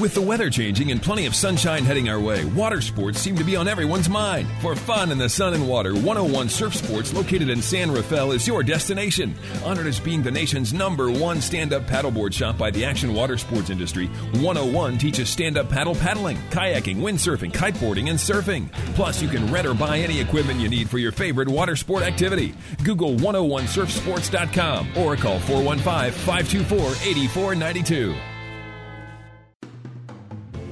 [0.00, 3.42] With the weather changing and plenty of sunshine heading our way, water sports seem to
[3.42, 4.46] be on everyone's mind.
[4.60, 8.46] For fun in the sun and water, 101 Surf Sports, located in San Rafael, is
[8.46, 9.34] your destination.
[9.64, 13.36] Honored as being the nation's number one stand up paddleboard shop by the action water
[13.36, 18.70] sports industry, 101 teaches stand up paddle paddling, kayaking, windsurfing, kiteboarding, and surfing.
[18.94, 22.04] Plus, you can rent or buy any equipment you need for your favorite water sport
[22.04, 22.54] activity.
[22.84, 28.14] Google 101surfsports.com or call 415 524 8492.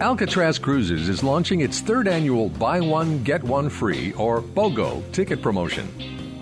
[0.01, 5.41] Alcatraz Cruises is launching its third annual Buy One, Get One Free, or BOGO, ticket
[5.41, 5.89] promotion.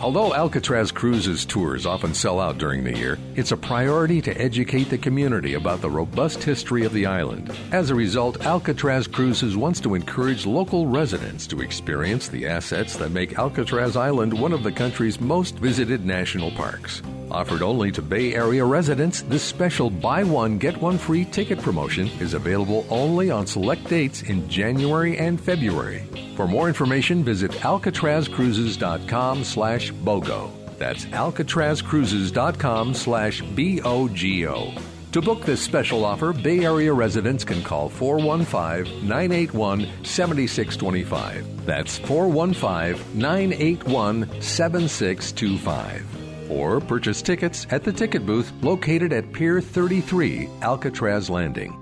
[0.01, 4.91] Although Alcatraz Cruises tours often sell out during the year, it's a priority to educate
[4.91, 7.57] the community about the robust history of the island.
[7.71, 13.13] As a result, Alcatraz Cruises wants to encourage local residents to experience the assets that
[13.13, 17.03] make Alcatraz Island one of the country's most visited national parks.
[17.31, 22.09] Offered only to Bay Area residents, this special buy one, get one free ticket promotion
[22.21, 26.05] is available only on select dates in January and February.
[26.37, 30.51] For more information, visit alcatrazcruises.com slash BOGO.
[30.79, 34.75] That's alcatrazcruises.com slash B-O-G-O.
[35.13, 41.65] To book this special offer, Bay Area residents can call 415 981 7625.
[41.65, 50.49] That's 415 981 7625 or purchase tickets at the ticket booth located at Pier 33,
[50.63, 51.81] Alcatraz Landing.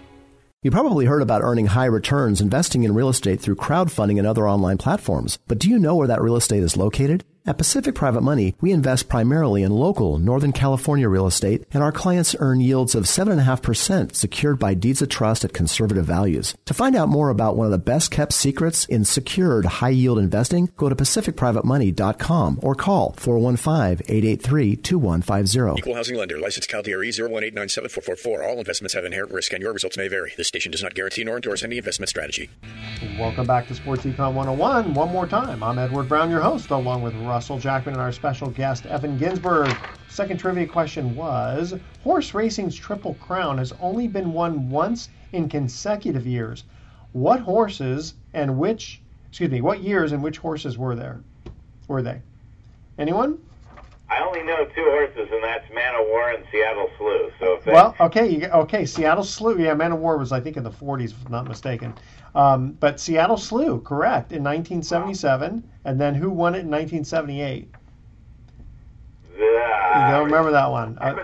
[0.61, 4.49] You probably heard about earning high returns investing in real estate through crowdfunding and other
[4.49, 7.23] online platforms, but do you know where that real estate is located?
[7.49, 11.91] At Pacific Private Money, we invest primarily in local Northern California real estate, and our
[11.91, 16.53] clients earn yields of 7.5% secured by deeds of trust at conservative values.
[16.65, 20.19] To find out more about one of the best kept secrets in secured high yield
[20.19, 25.79] investing, go to pacificprivatemoney.com or call 415-883-2150.
[25.79, 26.37] Equal housing lender.
[26.37, 28.47] License CalDRE 018974444.
[28.47, 30.33] All investments have inherent risk and your results may vary.
[30.37, 32.51] This station does not guarantee nor endorse any investment strategy.
[33.17, 34.93] Welcome back to Sports Econ 101.
[34.93, 35.63] One more time.
[35.63, 39.73] I'm Edward Brown, your host, along with Russell Jackman and our special guest, Evan Ginsburg.
[40.09, 41.73] Second trivia question was
[42.03, 46.65] Horse racing's Triple Crown has only been won once in consecutive years.
[47.13, 51.21] What horses and which, excuse me, what years and which horses were there?
[51.87, 52.21] Were they?
[52.97, 53.37] Anyone?
[54.11, 57.31] I only know two horses, and that's Man of War and Seattle Slew.
[57.39, 58.85] So if Well, okay, you, okay.
[58.85, 61.47] Seattle Slew, yeah, Man of War was I think in the 40s, if I'm not
[61.47, 61.93] mistaken.
[62.33, 67.69] Um, but Seattle Slew, correct, in 1977, and then who won it in 1978?
[69.31, 70.97] Uh, You don't remember that one?
[70.99, 71.23] Uh,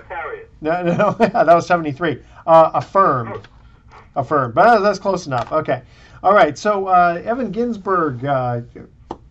[0.61, 2.21] no, no, no, that was 73.
[2.45, 3.47] Uh, affirmed,
[4.15, 4.53] affirmed.
[4.53, 5.51] But that's close enough.
[5.51, 5.81] Okay,
[6.21, 6.57] all right.
[6.57, 8.61] So uh, Evan Ginsburg uh,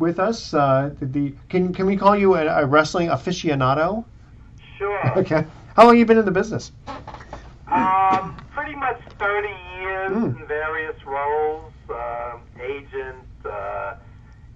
[0.04, 0.54] with us.
[0.54, 4.04] Uh, the can can we call you a, a wrestling aficionado?
[4.78, 5.00] Sure.
[5.22, 5.44] Okay.
[5.76, 6.70] How long you been in the business?
[7.66, 9.48] Um, pretty much 30
[9.80, 10.24] years Hmm.
[10.38, 11.72] in various roles.
[11.90, 13.94] Uh, agent, uh,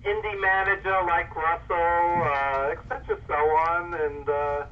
[0.05, 3.34] indie manager like Russell, uh, et cetera, so
[3.68, 4.66] on, and uh,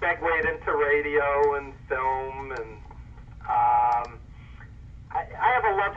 [0.00, 2.52] segued into radio and film.
[2.58, 2.70] And
[3.48, 4.08] um,
[5.10, 5.22] I,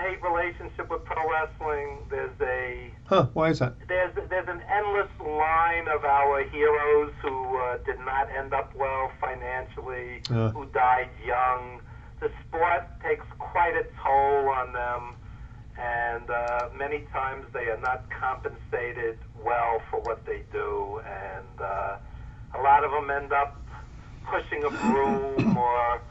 [0.06, 1.98] I have a love-hate relationship with pro wrestling.
[2.10, 3.28] There's a Huh?
[3.34, 3.76] Why is that?
[3.88, 9.12] there's there's an endless line of our heroes who uh, did not end up well
[9.20, 10.50] financially, Yeah.
[10.50, 11.82] who died young.
[12.20, 15.16] The sport takes quite a toll on them,
[15.78, 21.98] and uh, many times they are not compensated well for what they do, and uh,
[22.58, 23.62] a lot of them end up
[24.30, 26.02] pushing a broom or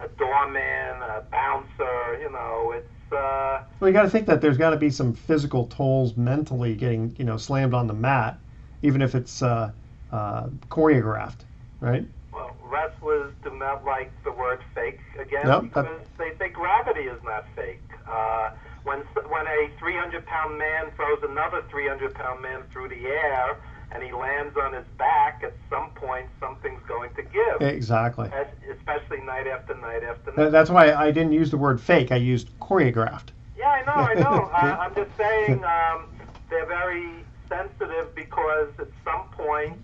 [0.00, 2.18] a doorman, a bouncer.
[2.20, 2.88] You know, it's.
[3.14, 6.74] Uh, Well, you got to think that there's got to be some physical tolls mentally
[6.74, 8.38] getting you know slammed on the mat,
[8.82, 9.72] even if it's uh,
[10.10, 11.40] uh, choreographed,
[11.80, 12.06] right?
[12.32, 17.02] Well, wrestlers do not like the word fake again No, because that- they think gravity
[17.02, 17.80] is not fake.
[18.08, 18.50] Uh,
[18.84, 19.00] when
[19.30, 23.56] when a 300 pound man throws another 300 pound man through the air
[23.94, 27.60] and he lands on his back, at some point something's going to give.
[27.66, 28.28] Exactly.
[28.32, 30.50] Es- Especially night after night after night.
[30.50, 32.12] That's why I didn't use the word fake.
[32.12, 33.28] I used choreographed.
[33.56, 34.44] Yeah, I know, I know.
[34.52, 36.06] uh, I'm just saying um,
[36.50, 39.78] they're very sensitive because at some point,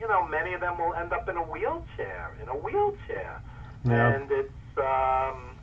[0.00, 3.40] you know, many of them will end up in a wheelchair, in a wheelchair,
[3.84, 4.14] Yeah.
[4.14, 5.53] and it's um,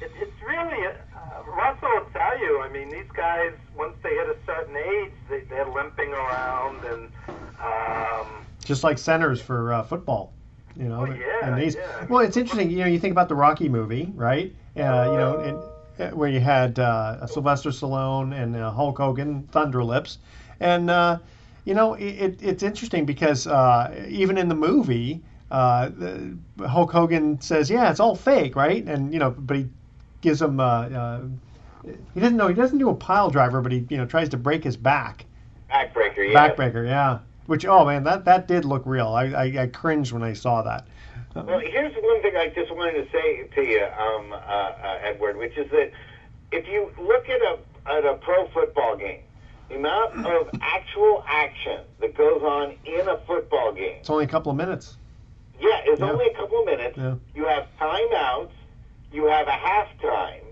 [0.00, 0.86] it, it's really.
[0.86, 2.60] Uh, Russell will tell you.
[2.62, 7.10] I mean, these guys once they hit a certain age, they, they're limping around, and
[7.60, 8.26] um,
[8.64, 10.32] just like centers for uh, football.
[10.76, 11.74] You know, Oh, yeah, and these.
[11.74, 12.06] yeah.
[12.08, 12.70] Well, it's interesting.
[12.70, 14.54] You know, you think about the Rocky movie, right?
[14.76, 15.58] Uh, you know, and,
[16.12, 20.18] uh, where you had uh, Sylvester Stallone and uh, Hulk Hogan, Thunder Lips,
[20.60, 21.18] and uh,
[21.64, 25.20] you know, it, it, it's interesting because uh, even in the movie,
[25.50, 26.38] uh, the,
[26.68, 29.66] Hulk Hogan says, "Yeah, it's all fake, right?" And you know, but he
[30.20, 30.60] gives him.
[30.60, 31.20] Uh, uh,
[32.14, 32.48] he doesn't know.
[32.48, 35.24] He doesn't do a pile driver, but he you know tries to break his back.
[35.70, 36.48] backbreaker, yeah.
[36.50, 37.18] Backbreaker, yeah.
[37.46, 39.08] Which oh man, that that did look real.
[39.08, 40.86] I I, I cringed when I saw that.
[41.34, 45.36] Well, here's one thing I just wanted to say to you, um, uh, uh, Edward,
[45.36, 45.92] which is that
[46.50, 47.58] if you look at a
[47.88, 49.20] at a pro football game,
[49.68, 54.28] the amount of actual action that goes on in a football game, It's only a
[54.28, 54.96] couple of minutes.
[55.60, 56.10] yeah, it's Yeah.
[56.10, 56.98] only a couple of minutes.
[56.98, 57.14] Yeah.
[57.34, 58.50] You have timeouts,
[59.12, 60.42] you have a halftime,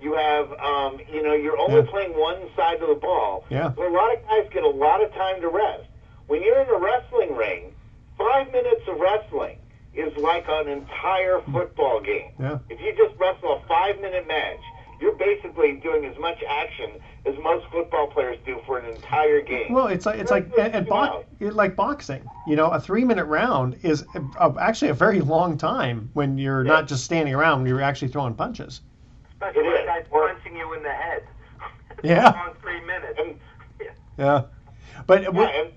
[0.00, 1.90] you have, um, you know, you're only Yeah.
[1.90, 3.44] playing one side of the ball.
[3.50, 3.72] Yeah.
[3.74, 5.84] So a lot of guys get a lot of time to rest.
[6.26, 7.74] When you're in a wrestling ring,
[8.16, 9.58] five minutes of wrestling
[9.94, 12.32] is like an entire football game.
[12.38, 12.58] Yeah.
[12.68, 14.60] If you just wrestle a five minute match,
[15.00, 16.90] you're basically doing as much action
[17.26, 19.72] as most football players do for an entire game.
[19.72, 22.28] Well, it's like it's like Really and, and bo- it, like boxing.
[22.46, 26.38] You know, a three minute round is a, a, actually a very long time when
[26.38, 26.72] you're Yeah.
[26.72, 27.60] not just standing around.
[27.60, 28.80] When you're actually throwing punches.
[29.32, 31.22] especially It when guy's punching you in the head.
[32.04, 32.28] Yeah.
[32.28, 33.18] On three minutes.
[33.18, 33.34] And,
[34.16, 34.44] Yeah.
[35.06, 35.72] But yeah, what, and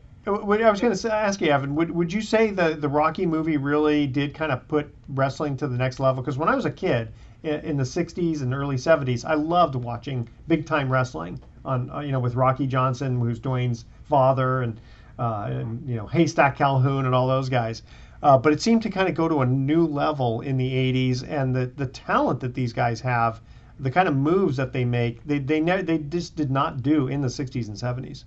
[0.47, 3.25] what I was going to ask you, Evan, would would you say the the Rocky
[3.25, 6.21] movie really did kind of put wrestling to the next level?
[6.21, 7.11] Because when I was a kid
[7.43, 12.11] in, the '60s and early '70s, I loved watching big time wrestling on uh, you
[12.11, 14.79] know with Rocky Johnson, who's Dwayne's father, and
[15.17, 17.83] uh, and you know Haystack Calhoun and all those guys.
[18.23, 21.27] Uh, but it seemed to kind of go to a new level in the '80s,
[21.27, 23.41] and the the talent that these guys have,
[23.79, 27.07] the kind of moves that they make, they they ne- they just did not do
[27.07, 28.25] in the '60s and '70s.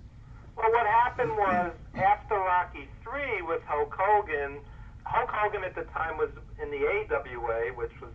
[0.57, 4.59] Well, what happened was after Rocky Three with Hulk Hogan.
[5.05, 6.29] Hulk Hogan at the time was
[6.61, 8.09] in the AWA, which was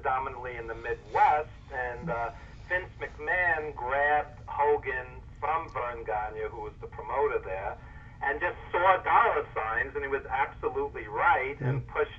[0.00, 2.28] predominantly in the Midwest, and uh,
[2.68, 5.08] Vince McMahon grabbed Hogan
[5.40, 7.72] from Verne Gagne, who was the promoter there,
[8.20, 12.12] and just saw dollar signs, and he was absolutely right, and pushed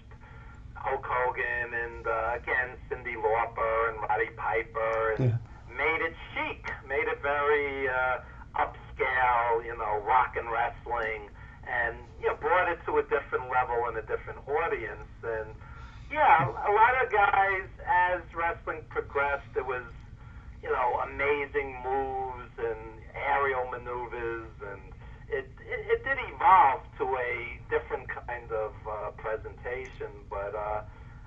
[0.74, 5.38] Hulk Hogan and uh, again Cyndi Lauper and Roddy Piper, and Yeah.
[5.70, 8.18] made it chic, made it very uh,
[8.58, 11.30] upscale, you know, rock and wrestling,
[11.70, 15.10] and you know, brought it to a different level and a different audience.
[15.22, 15.54] And
[16.12, 19.84] yeah, a lot of guys, as wrestling progressed, it was
[20.64, 24.82] you know amazing moves and aerial maneuvers, and
[25.30, 30.12] it it, it did evolve to a different kind of uh, presentation.
[30.30, 30.82] But uh,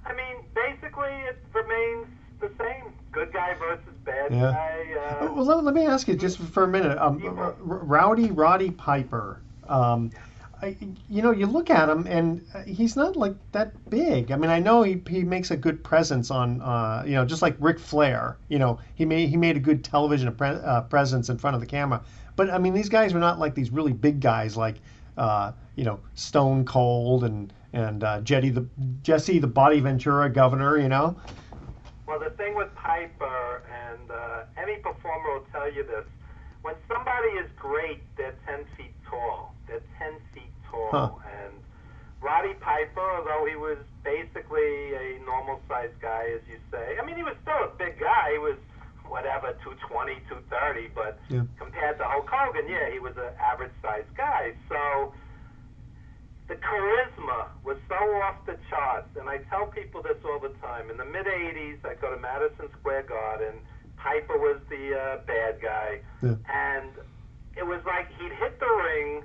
[0.06, 2.08] I mean, basically, it remains
[2.40, 4.52] the same: good guy versus bad Yeah.
[4.52, 5.26] guy.
[5.26, 6.96] Uh, Well, let, let me ask you just for a minute.
[6.98, 7.20] Um,
[7.60, 9.42] Rowdy Roddy Piper.
[9.68, 10.10] Um,
[10.62, 10.76] I,
[11.08, 14.30] you know, you look at him and uh, he's not like that big.
[14.30, 17.42] I mean, I know he, he makes a good presence on, uh, you know, just
[17.42, 18.36] like Ric Flair.
[18.48, 21.60] You know, he made he made a good television pre- uh, presence in front of
[21.60, 22.02] the camera.
[22.36, 24.76] But I mean, these guys were not like these really big guys like,
[25.16, 28.66] uh, you know, Stone Cold and and uh, Jetty the
[29.02, 30.78] Jesse the Body Ventura Governor.
[30.78, 31.16] You know.
[32.06, 36.04] Well, the thing with Piper, and uh, any performer will tell you this,
[36.62, 39.54] when somebody is great, they're 10 feet tall.
[39.68, 40.29] They're 10 feet
[40.70, 40.88] tall.
[40.90, 41.10] Huh.
[41.44, 41.54] And
[42.22, 47.16] Roddy Piper, although he was basically a normal sized guy, as you say, I mean,
[47.16, 48.32] he was still a big guy.
[48.32, 48.56] He was,
[49.08, 51.42] whatever, 220, 230, but Yeah.
[51.58, 54.54] compared to Hulk Hogan, yeah, he was an average sized guy.
[54.68, 55.12] So
[56.48, 60.90] the charisma was so off the charts, and I tell people this all the time.
[60.90, 63.54] In the mid '80s, I go to Madison Square Garden.
[63.96, 66.34] Piper was the uh, bad guy, Yeah.
[66.48, 66.90] and
[67.56, 69.22] it was like he'd hit the ring,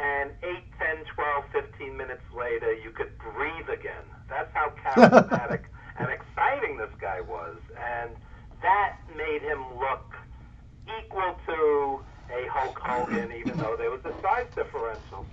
[0.00, 4.04] and 8, 10, 12, 15 minutes later, you could breathe again.
[4.28, 5.60] That's how charismatic
[5.98, 8.10] and exciting this guy was, and
[8.62, 10.14] that made him look
[10.98, 12.00] equal to
[12.32, 15.26] a Hulk Hogan, even though there was a size differential.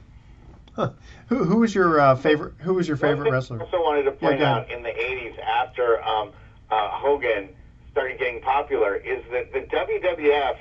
[1.30, 2.54] Who who was your uh, favorite?
[2.60, 3.60] Who was your favorite One thing wrestler?
[3.62, 4.58] I also wanted to Yeah, point go ahead.
[4.58, 6.32] out in the 80s after um,
[6.70, 7.50] uh, Hogan
[7.92, 10.56] started getting popular is that the WWF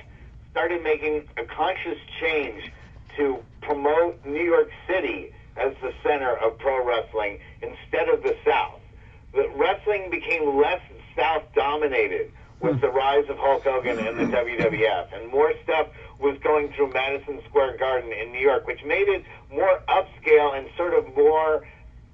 [0.49, 2.71] started making a conscious change
[3.17, 8.79] to promote New York City as the center of pro wrestling instead of the South.
[9.33, 10.81] The wrestling became less
[11.15, 15.87] South dominated with the rise of Hulk Hogan and the WWF, and more stuff
[16.19, 20.67] was going through Madison Square Garden in New York, which made it more upscale and
[20.75, 21.67] sort of more,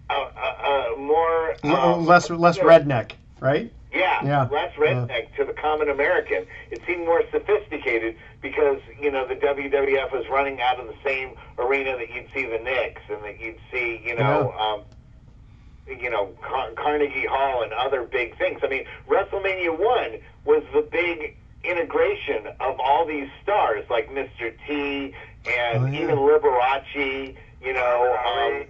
[0.10, 3.72] uh, uh, uh, more um, less less redneck, right?
[3.94, 4.48] Yeah, Yeah.
[4.52, 6.46] less redneck to the common American.
[6.72, 11.36] It seemed more sophisticated because you know the WWF was running out of the same
[11.58, 14.52] arena that you'd see the Knicks and that you'd see you know.
[14.60, 14.82] Um,
[15.86, 18.62] you know, Car- Carnegie Hall and other big things.
[18.64, 20.12] I mean, WrestleMania 1
[20.46, 21.36] was the big
[21.66, 24.54] integration of all these stars like Mr.
[24.66, 25.14] T
[25.46, 26.02] and Oh, yeah.
[26.02, 28.64] even Liberace, you know, um,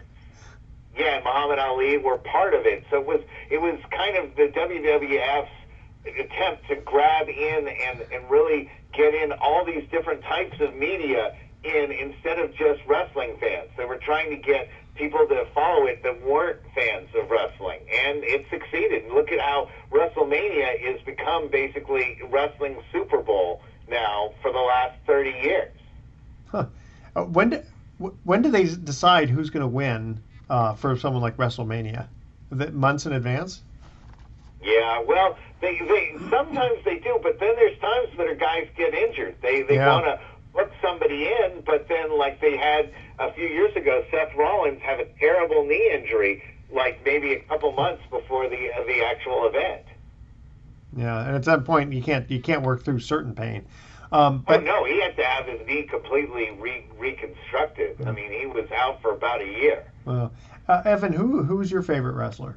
[0.98, 2.84] yeah, Muhammad Ali were part of it.
[2.89, 5.50] So it was it was kind of the WWF's
[6.20, 11.36] attempt to grab in and and really get in all these different types of media
[11.64, 13.70] in instead of just wrestling fans.
[13.78, 18.24] They were trying to get people to follow it that weren't fans of wrestling, and
[18.24, 19.12] it succeeded.
[19.12, 25.30] Look at how WrestleMania has become basically wrestling Super Bowl now for the last 30
[25.32, 25.72] years.
[26.48, 26.66] Huh.
[27.16, 27.64] Uh, when do,
[28.24, 30.22] when do they decide who's going to win
[30.54, 32.08] uh, for someone like WrestleMania?
[32.51, 33.64] It months in advance?
[34.62, 38.93] Yeah, well, they they sometimes they do, but then there's times that our guys get
[38.93, 39.36] injured.
[39.41, 39.95] They they Yeah.
[39.95, 40.20] want to
[40.54, 44.99] put somebody in, but then like they had a few years ago, Seth Rollins have
[44.99, 49.86] a terrible knee injury, like maybe a couple months before the uh, the actual event.
[50.95, 53.66] Yeah, and at that point you can't you can't work through certain pain.
[54.12, 57.97] Um, Oh but no, he had to have his knee completely re- reconstructed.
[58.06, 59.84] I mean, he was out for about a year.
[60.08, 60.30] Uh,
[60.68, 62.56] uh, Evan, who who's your favorite wrestler?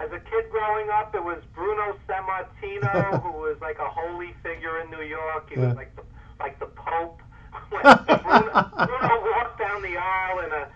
[0.00, 4.80] As a kid growing up, it was Bruno Sammartino, who was like a holy figure
[4.80, 5.48] in New York.
[5.50, 5.68] He Yeah.
[5.68, 6.02] was like the
[6.38, 7.20] like the Pope.
[7.70, 8.50] When Bruno,
[8.86, 10.68] Bruno walked down the aisle in a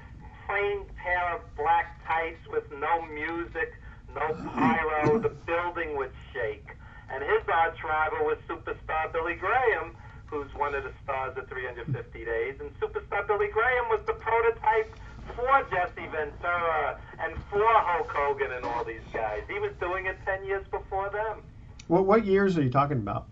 [0.47, 3.75] plain pair of black tights with no music,
[4.15, 5.19] no pyro.
[5.23, 6.67] The building would shake.
[7.11, 9.95] And his arch rival was superstar Billy Graham,
[10.27, 12.55] who's one of the stars of 350 Days.
[12.61, 14.91] And superstar Billy Graham was the prototype
[15.37, 19.43] for Jesse Ventura and for Hulk Hogan and all these guys.
[19.49, 21.43] He was doing it 10 years before them.
[21.89, 23.27] What, what years are you talking about?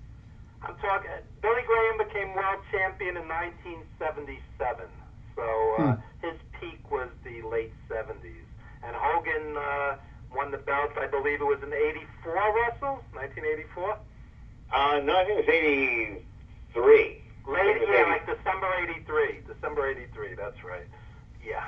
[0.63, 1.11] I'm talking.
[1.41, 4.87] Billy Graham became world champion in 1977,
[5.35, 5.43] so
[5.79, 6.27] uh, hmm.
[6.27, 8.47] his peak was the late 70s.
[8.85, 9.97] And Hogan uh,
[10.35, 13.99] won the belt, I believe it was in '84, Russell, 1984.
[14.73, 15.55] Uh, no, I think it was
[16.75, 17.23] '83.
[17.47, 19.41] Late, yeah, like December '83.
[19.47, 20.35] December '83.
[20.35, 20.87] That's right.
[21.45, 21.65] Yeah.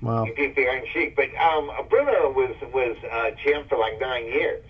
[0.00, 0.24] Wow.
[0.24, 1.16] He beat the Iron Sheik.
[1.16, 4.64] But um, Bruno was was uh, champ for like nine years.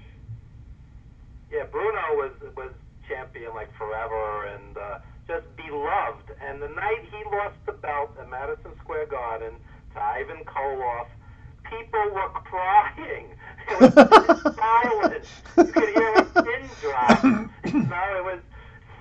[1.51, 2.71] Yeah, Bruno was was
[3.09, 6.37] champion like forever and uh, just beloved.
[6.41, 9.55] And the night he lost the belt at Madison Square Garden
[9.95, 11.07] to Ivan Koloff,
[11.65, 13.29] people were crying.
[13.71, 13.95] It was
[14.57, 15.25] silent.
[15.57, 17.25] You could hear a pin drop.
[17.73, 18.41] You know, it was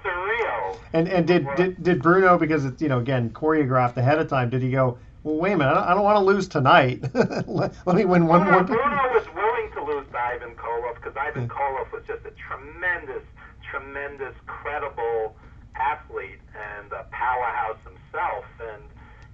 [0.03, 0.77] surreal.
[0.93, 4.49] And and did, did did Bruno because it's you know again choreographed ahead of time?
[4.51, 4.97] Did he go?
[5.23, 5.71] Well, wait a minute.
[5.71, 7.03] I don't, I don't want to lose tonight.
[7.47, 8.63] let, let me win one Bruno, more.
[8.63, 13.23] Bruno was willing to lose to Ivan Koloff because Ivan Koloff was just a tremendous,
[13.69, 15.35] tremendous, credible
[15.75, 18.45] athlete and a powerhouse himself.
[18.59, 18.83] And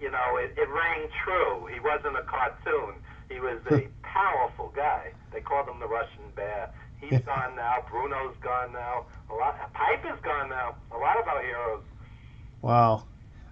[0.01, 1.67] you know, it, it rang true.
[1.73, 2.95] He wasn't a cartoon.
[3.29, 5.11] He was a powerful guy.
[5.31, 6.69] They called him the Russian Bear.
[6.99, 7.85] He's gone now.
[7.89, 9.05] Bruno's gone now.
[9.29, 9.73] A lot.
[9.73, 10.75] Piper's gone now.
[10.91, 11.83] A lot of our heroes.
[12.61, 13.03] Wow.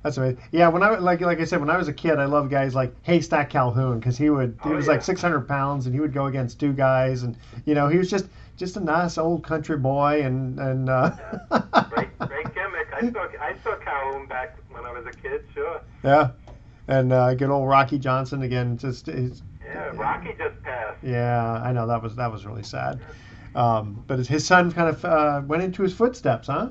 [0.06, 0.38] That's amazing.
[0.51, 2.76] Yeah, when I like like I said, when I was a kid, I loved guys
[2.76, 4.91] like Haystack Calhoun because he would he Oh, was yeah.
[4.91, 7.36] like 600 pounds and he would go against two guys and
[7.66, 11.10] you know he was just just a nice old country boy and and uh,
[11.89, 12.88] Great, great gimmick.
[12.93, 15.43] I saw I saw Calhoun back when I was a kid.
[15.56, 15.82] Sure.
[16.03, 16.30] yeah,
[16.88, 18.78] and uh, good old Rocky Johnson again.
[18.78, 19.86] Just he's, Yeah.
[19.95, 20.97] Rocky just passed.
[21.01, 22.99] yeah, I know that was that was really sad.
[23.56, 26.70] Um, but his- his son kind of uh, went into his footsteps, huh?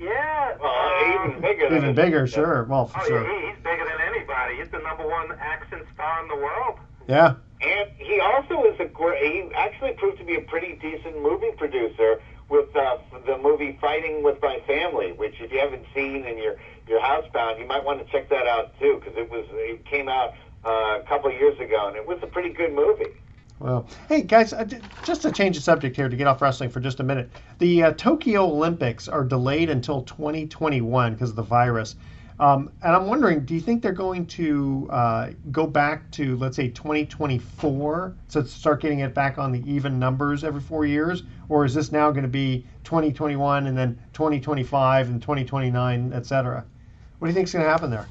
[0.00, 0.56] Yeah.
[0.60, 1.68] Well, even bigger.
[1.68, 2.64] than Even his- bigger, sure.
[2.64, 3.22] Well, for Oh, sure.
[3.22, 4.56] yeah, he's bigger than anybody.
[4.56, 6.78] He's the number one action star in the world.
[7.06, 7.34] Yeah.
[7.60, 9.22] And he also is a great.
[9.22, 12.96] He actually proved to be a pretty decent movie producer with uh,
[13.26, 16.56] the movie Fighting with My Family, which if you haven't seen and you're
[16.88, 20.08] you're housebound, you might want to check that out too because it was it came
[20.08, 20.32] out
[20.64, 23.12] uh, a couple of years ago and it was a pretty good movie.
[23.60, 24.54] Well, hey guys,
[25.04, 27.30] just to change the subject here to get off wrestling for just a minute.
[27.58, 31.96] The uh, Tokyo Olympics are delayed until 2021 because of the virus.
[32.38, 36.56] Um, and I'm wondering, do you think they're going to uh, go back to, let's
[36.56, 41.66] say, 2024, so start getting it back on the even numbers every four years, or
[41.66, 46.64] is this now going to be 2021 and then 2025 and 2029, et cetera?
[47.18, 48.06] What do you think is going to happen there?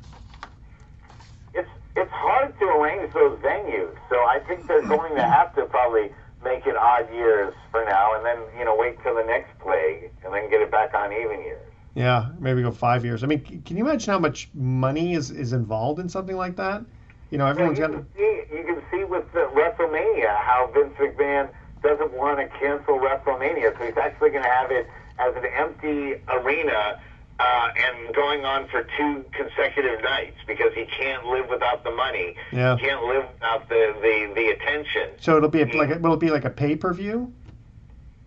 [2.60, 4.90] To arrange those venues, so I think they're hmm.
[4.90, 6.12] going to have to probably
[6.44, 10.12] make it odd years for now, and then you know wait till the next plague,
[10.24, 11.70] and then get it back on even years.
[11.96, 13.24] Yeah, maybe go five years.
[13.24, 16.84] I mean, can you imagine how much money is, is involved in something like that?
[17.32, 18.04] You know, everyone's got you to.
[18.04, 21.50] can see, you can see with the WrestleMania how Vince McMahon
[21.82, 24.88] doesn't want to cancel WrestleMania, so he's actually going to have it
[25.20, 27.02] as an empty arena
[27.40, 32.36] uh, and going on for two consecutive nights because he can't live without the money.
[32.52, 32.76] Yeah.
[32.76, 35.12] He can't live without the the, the attention.
[35.20, 37.34] So it'll be a, like a, will it be like a pay per view?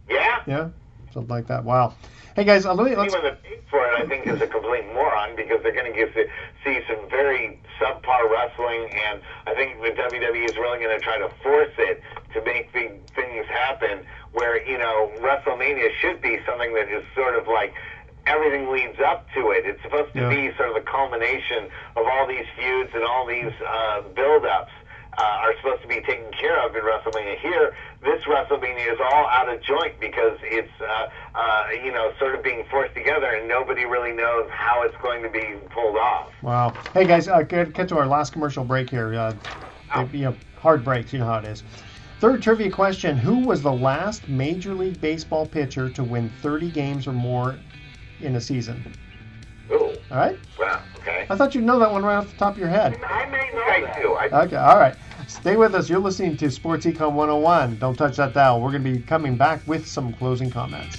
[0.08, 0.42] Yeah.
[0.46, 0.68] Yeah,
[1.12, 1.64] something like that.
[1.64, 1.94] Wow.
[2.34, 3.12] Hey guys, uh, let me let's.
[3.12, 6.28] Anyone that pays for it, I think, is a complete moron because they're going to
[6.64, 11.18] see some very subpar wrestling, and I think the WWE is really going to try
[11.18, 12.00] to force it
[12.32, 14.06] to make things happen.
[14.32, 17.74] Where you know WrestleMania should be something that is sort of like
[18.27, 19.64] everything leads up to it.
[19.66, 20.29] It's supposed to Yeah.
[20.29, 24.73] be sort of the culmination of all these feuds and all these uh, build-ups.
[25.18, 27.37] Uh, are supposed to be taken care of in WrestleMania.
[27.37, 32.35] Here, this WrestleMania is all out of joint because it's, uh, uh, you know, sort
[32.35, 36.31] of being forced together, and nobody really knows how it's going to be pulled off.
[36.41, 36.73] Wow.
[36.95, 39.12] Hey guys, uh, get, get to our last commercial break here.
[39.14, 39.35] Uh,
[40.14, 41.12] you know, hard breaks.
[41.12, 41.62] You know how it is.
[42.20, 47.07] Third trivia question: Who was the last Major League Baseball pitcher to win 30 games
[47.07, 47.57] or more
[48.23, 48.83] in a season?
[49.70, 50.39] Ooh, All right.
[50.59, 51.27] wow, okay.
[51.29, 52.99] I thought you'd know that one right off the top of your head.
[53.07, 54.01] I may know I that.
[54.03, 54.12] do.
[54.14, 54.95] I, Okay, all right.
[55.29, 55.89] Stay with us.
[55.89, 57.79] You're listening to Sports Econ 101.
[57.79, 58.61] Don't touch that dial.
[58.61, 60.99] We're going to be coming back with some closing comments.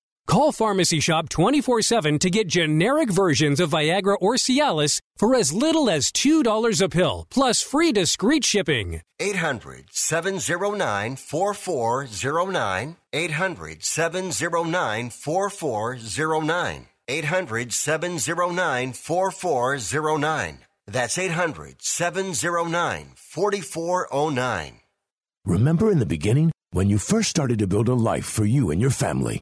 [0.31, 5.51] Call Pharmacy Shop 24 7 to get generic versions of Viagra or Cialis for as
[5.51, 9.01] little as $2 a pill, plus free discreet shipping.
[9.19, 12.95] 800 709 4409.
[13.11, 16.87] 800 709 4409.
[17.09, 20.57] 800 709 4409.
[20.87, 24.79] That's 800 709 4409.
[25.43, 28.79] Remember in the beginning when you first started to build a life for you and
[28.79, 29.41] your family?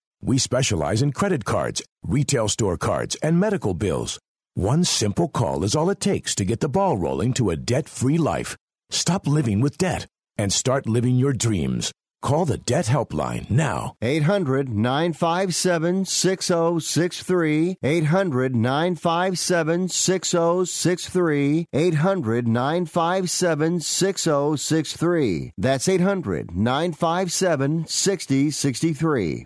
[0.21, 4.19] we specialize in credit cards, retail store cards, and medical bills.
[4.53, 7.89] One simple call is all it takes to get the ball rolling to a debt
[7.89, 8.57] free life.
[8.89, 10.07] Stop living with debt
[10.37, 11.91] and start living your dreams.
[12.21, 13.95] Call the Debt Helpline now.
[14.01, 17.77] 800 957 6063.
[17.81, 21.65] 800 957 6063.
[21.73, 25.51] 800 957 6063.
[25.57, 29.45] That's 800 957 6063.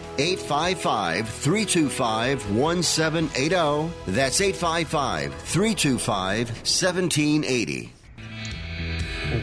[0.21, 3.91] 855 325 1780.
[4.05, 7.93] That's 855 325 1780.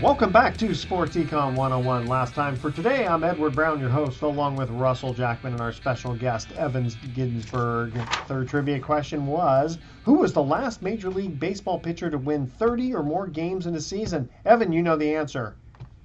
[0.01, 2.07] Welcome back to Sports Econ 101.
[2.07, 5.73] Last time for today, I'm Edward Brown, your host, along with Russell Jackman and our
[5.73, 7.95] special guest, Evans Ginsburg.
[8.29, 12.95] Third trivia question was Who was the last Major League Baseball pitcher to win 30
[12.95, 14.29] or more games in a season?
[14.45, 15.57] Evan, you know the answer.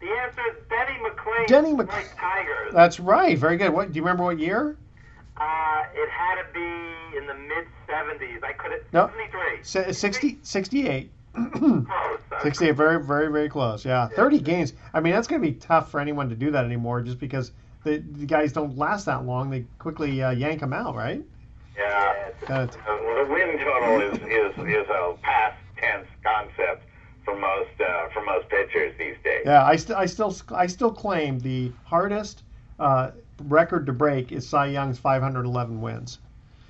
[0.03, 1.47] The answer is Denny McLain.
[1.47, 2.05] Denny McLain.
[2.19, 2.73] Tigers.
[2.73, 3.37] That's right.
[3.37, 3.69] Very good.
[3.69, 4.23] What do you remember?
[4.23, 4.75] What year?
[5.37, 8.43] Uh, it had to be in the mid 70s.
[8.43, 8.81] I could have.
[8.91, 9.09] No.
[9.63, 9.93] 73.
[9.93, 11.09] 60, 68.
[12.43, 12.71] 68.
[12.71, 13.85] Very, very, very close.
[13.85, 14.09] Yeah.
[14.09, 14.73] 30 games.
[14.93, 17.51] I mean, that's going to be tough for anyone to do that anymore, just because
[17.85, 19.49] the, the guys don't last that long.
[19.49, 21.23] They quickly uh, yank them out, right?
[21.77, 22.29] Yeah.
[22.49, 26.83] Uh, the win total is is is a past tense concept
[27.23, 29.43] for most uh, for most pitchers these days.
[29.45, 32.43] Yeah, I, st- I still I still claim the hardest
[32.79, 33.11] uh,
[33.45, 36.19] record to break is Cy Young's 511 wins.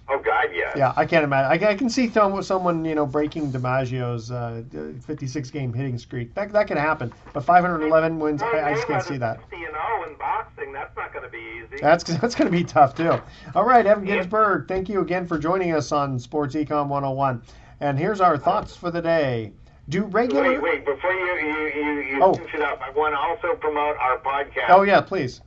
[0.09, 0.73] Oh God, yeah.
[0.75, 1.63] Yeah, I can't imagine.
[1.63, 4.63] I, I can see someone you know breaking DiMaggio's uh,
[5.05, 6.33] 56 game hitting streak.
[6.35, 9.39] That that could happen, but 511 wins, I, I just can't see that.
[9.41, 10.73] 50 and 0 in boxing.
[10.73, 11.81] That's not going to be easy.
[11.81, 13.19] That's that's going to be tough too.
[13.55, 17.41] All right, Evan Ginsburg, thank you again for joining us on Sports Econ 101.
[17.79, 19.51] And here's our thoughts for the day.
[19.89, 20.43] Do regular.
[20.43, 20.85] Wait, wait.
[20.85, 22.33] Before you you you, you Oh.
[22.33, 24.69] finish it up, I want to also promote our podcast.
[24.69, 25.41] Oh yeah, please.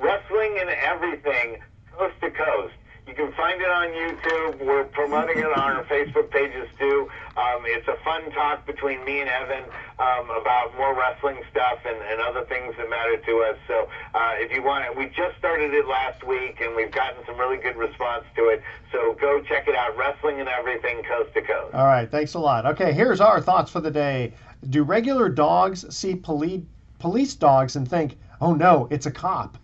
[0.00, 1.58] Wrestling and everything,
[1.96, 2.74] coast to coast.
[3.06, 4.66] You can find it on YouTube.
[4.66, 7.08] We're promoting it on our Facebook pages too.
[7.36, 9.62] Um, it's a fun talk between me and Evan
[10.00, 13.56] um, about more wrestling stuff and, and other things that matter to us.
[13.68, 17.24] So uh, if you want it, we just started it last week and we've gotten
[17.26, 18.60] some really good response to it.
[18.90, 19.96] So go check it out.
[19.96, 21.74] Wrestling and everything, coast to coast.
[21.74, 22.66] All right, thanks a lot.
[22.66, 24.34] Okay, here's our thoughts for the day.
[24.68, 26.62] Do regular dogs see police
[26.98, 29.58] police dogs and think, "Oh no, it's a cop"?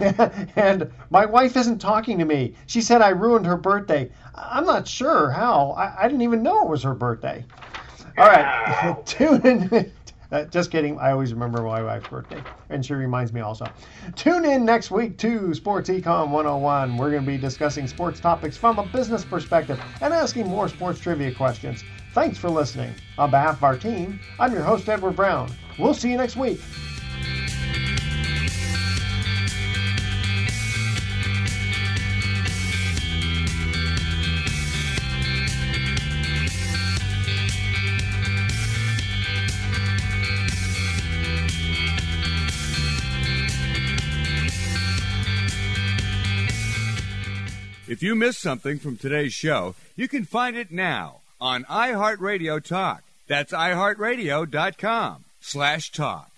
[0.56, 2.54] and my wife isn't talking to me.
[2.66, 4.10] She said I ruined her birthday.
[4.34, 5.70] I'm not sure how.
[5.72, 7.44] I, I didn't even know it was her birthday.
[8.18, 9.92] All right, tune in.
[10.32, 10.98] Uh, just kidding.
[10.98, 13.64] I always remember my wife's birthday, and she reminds me also.
[14.16, 16.96] Tune in next week to Sports Econ 101.
[16.96, 20.98] We're going to be discussing sports topics from a business perspective and asking more sports
[20.98, 21.84] trivia questions.
[22.12, 22.92] Thanks for listening.
[23.18, 25.48] On behalf of our team, I'm your host, Edward Brown.
[25.78, 26.60] We'll see you next week.
[47.96, 53.02] If you missed something from today's show, you can find it now on iHeartRadio Talk.
[53.26, 56.30] That's iHeartRadio.com slash talk.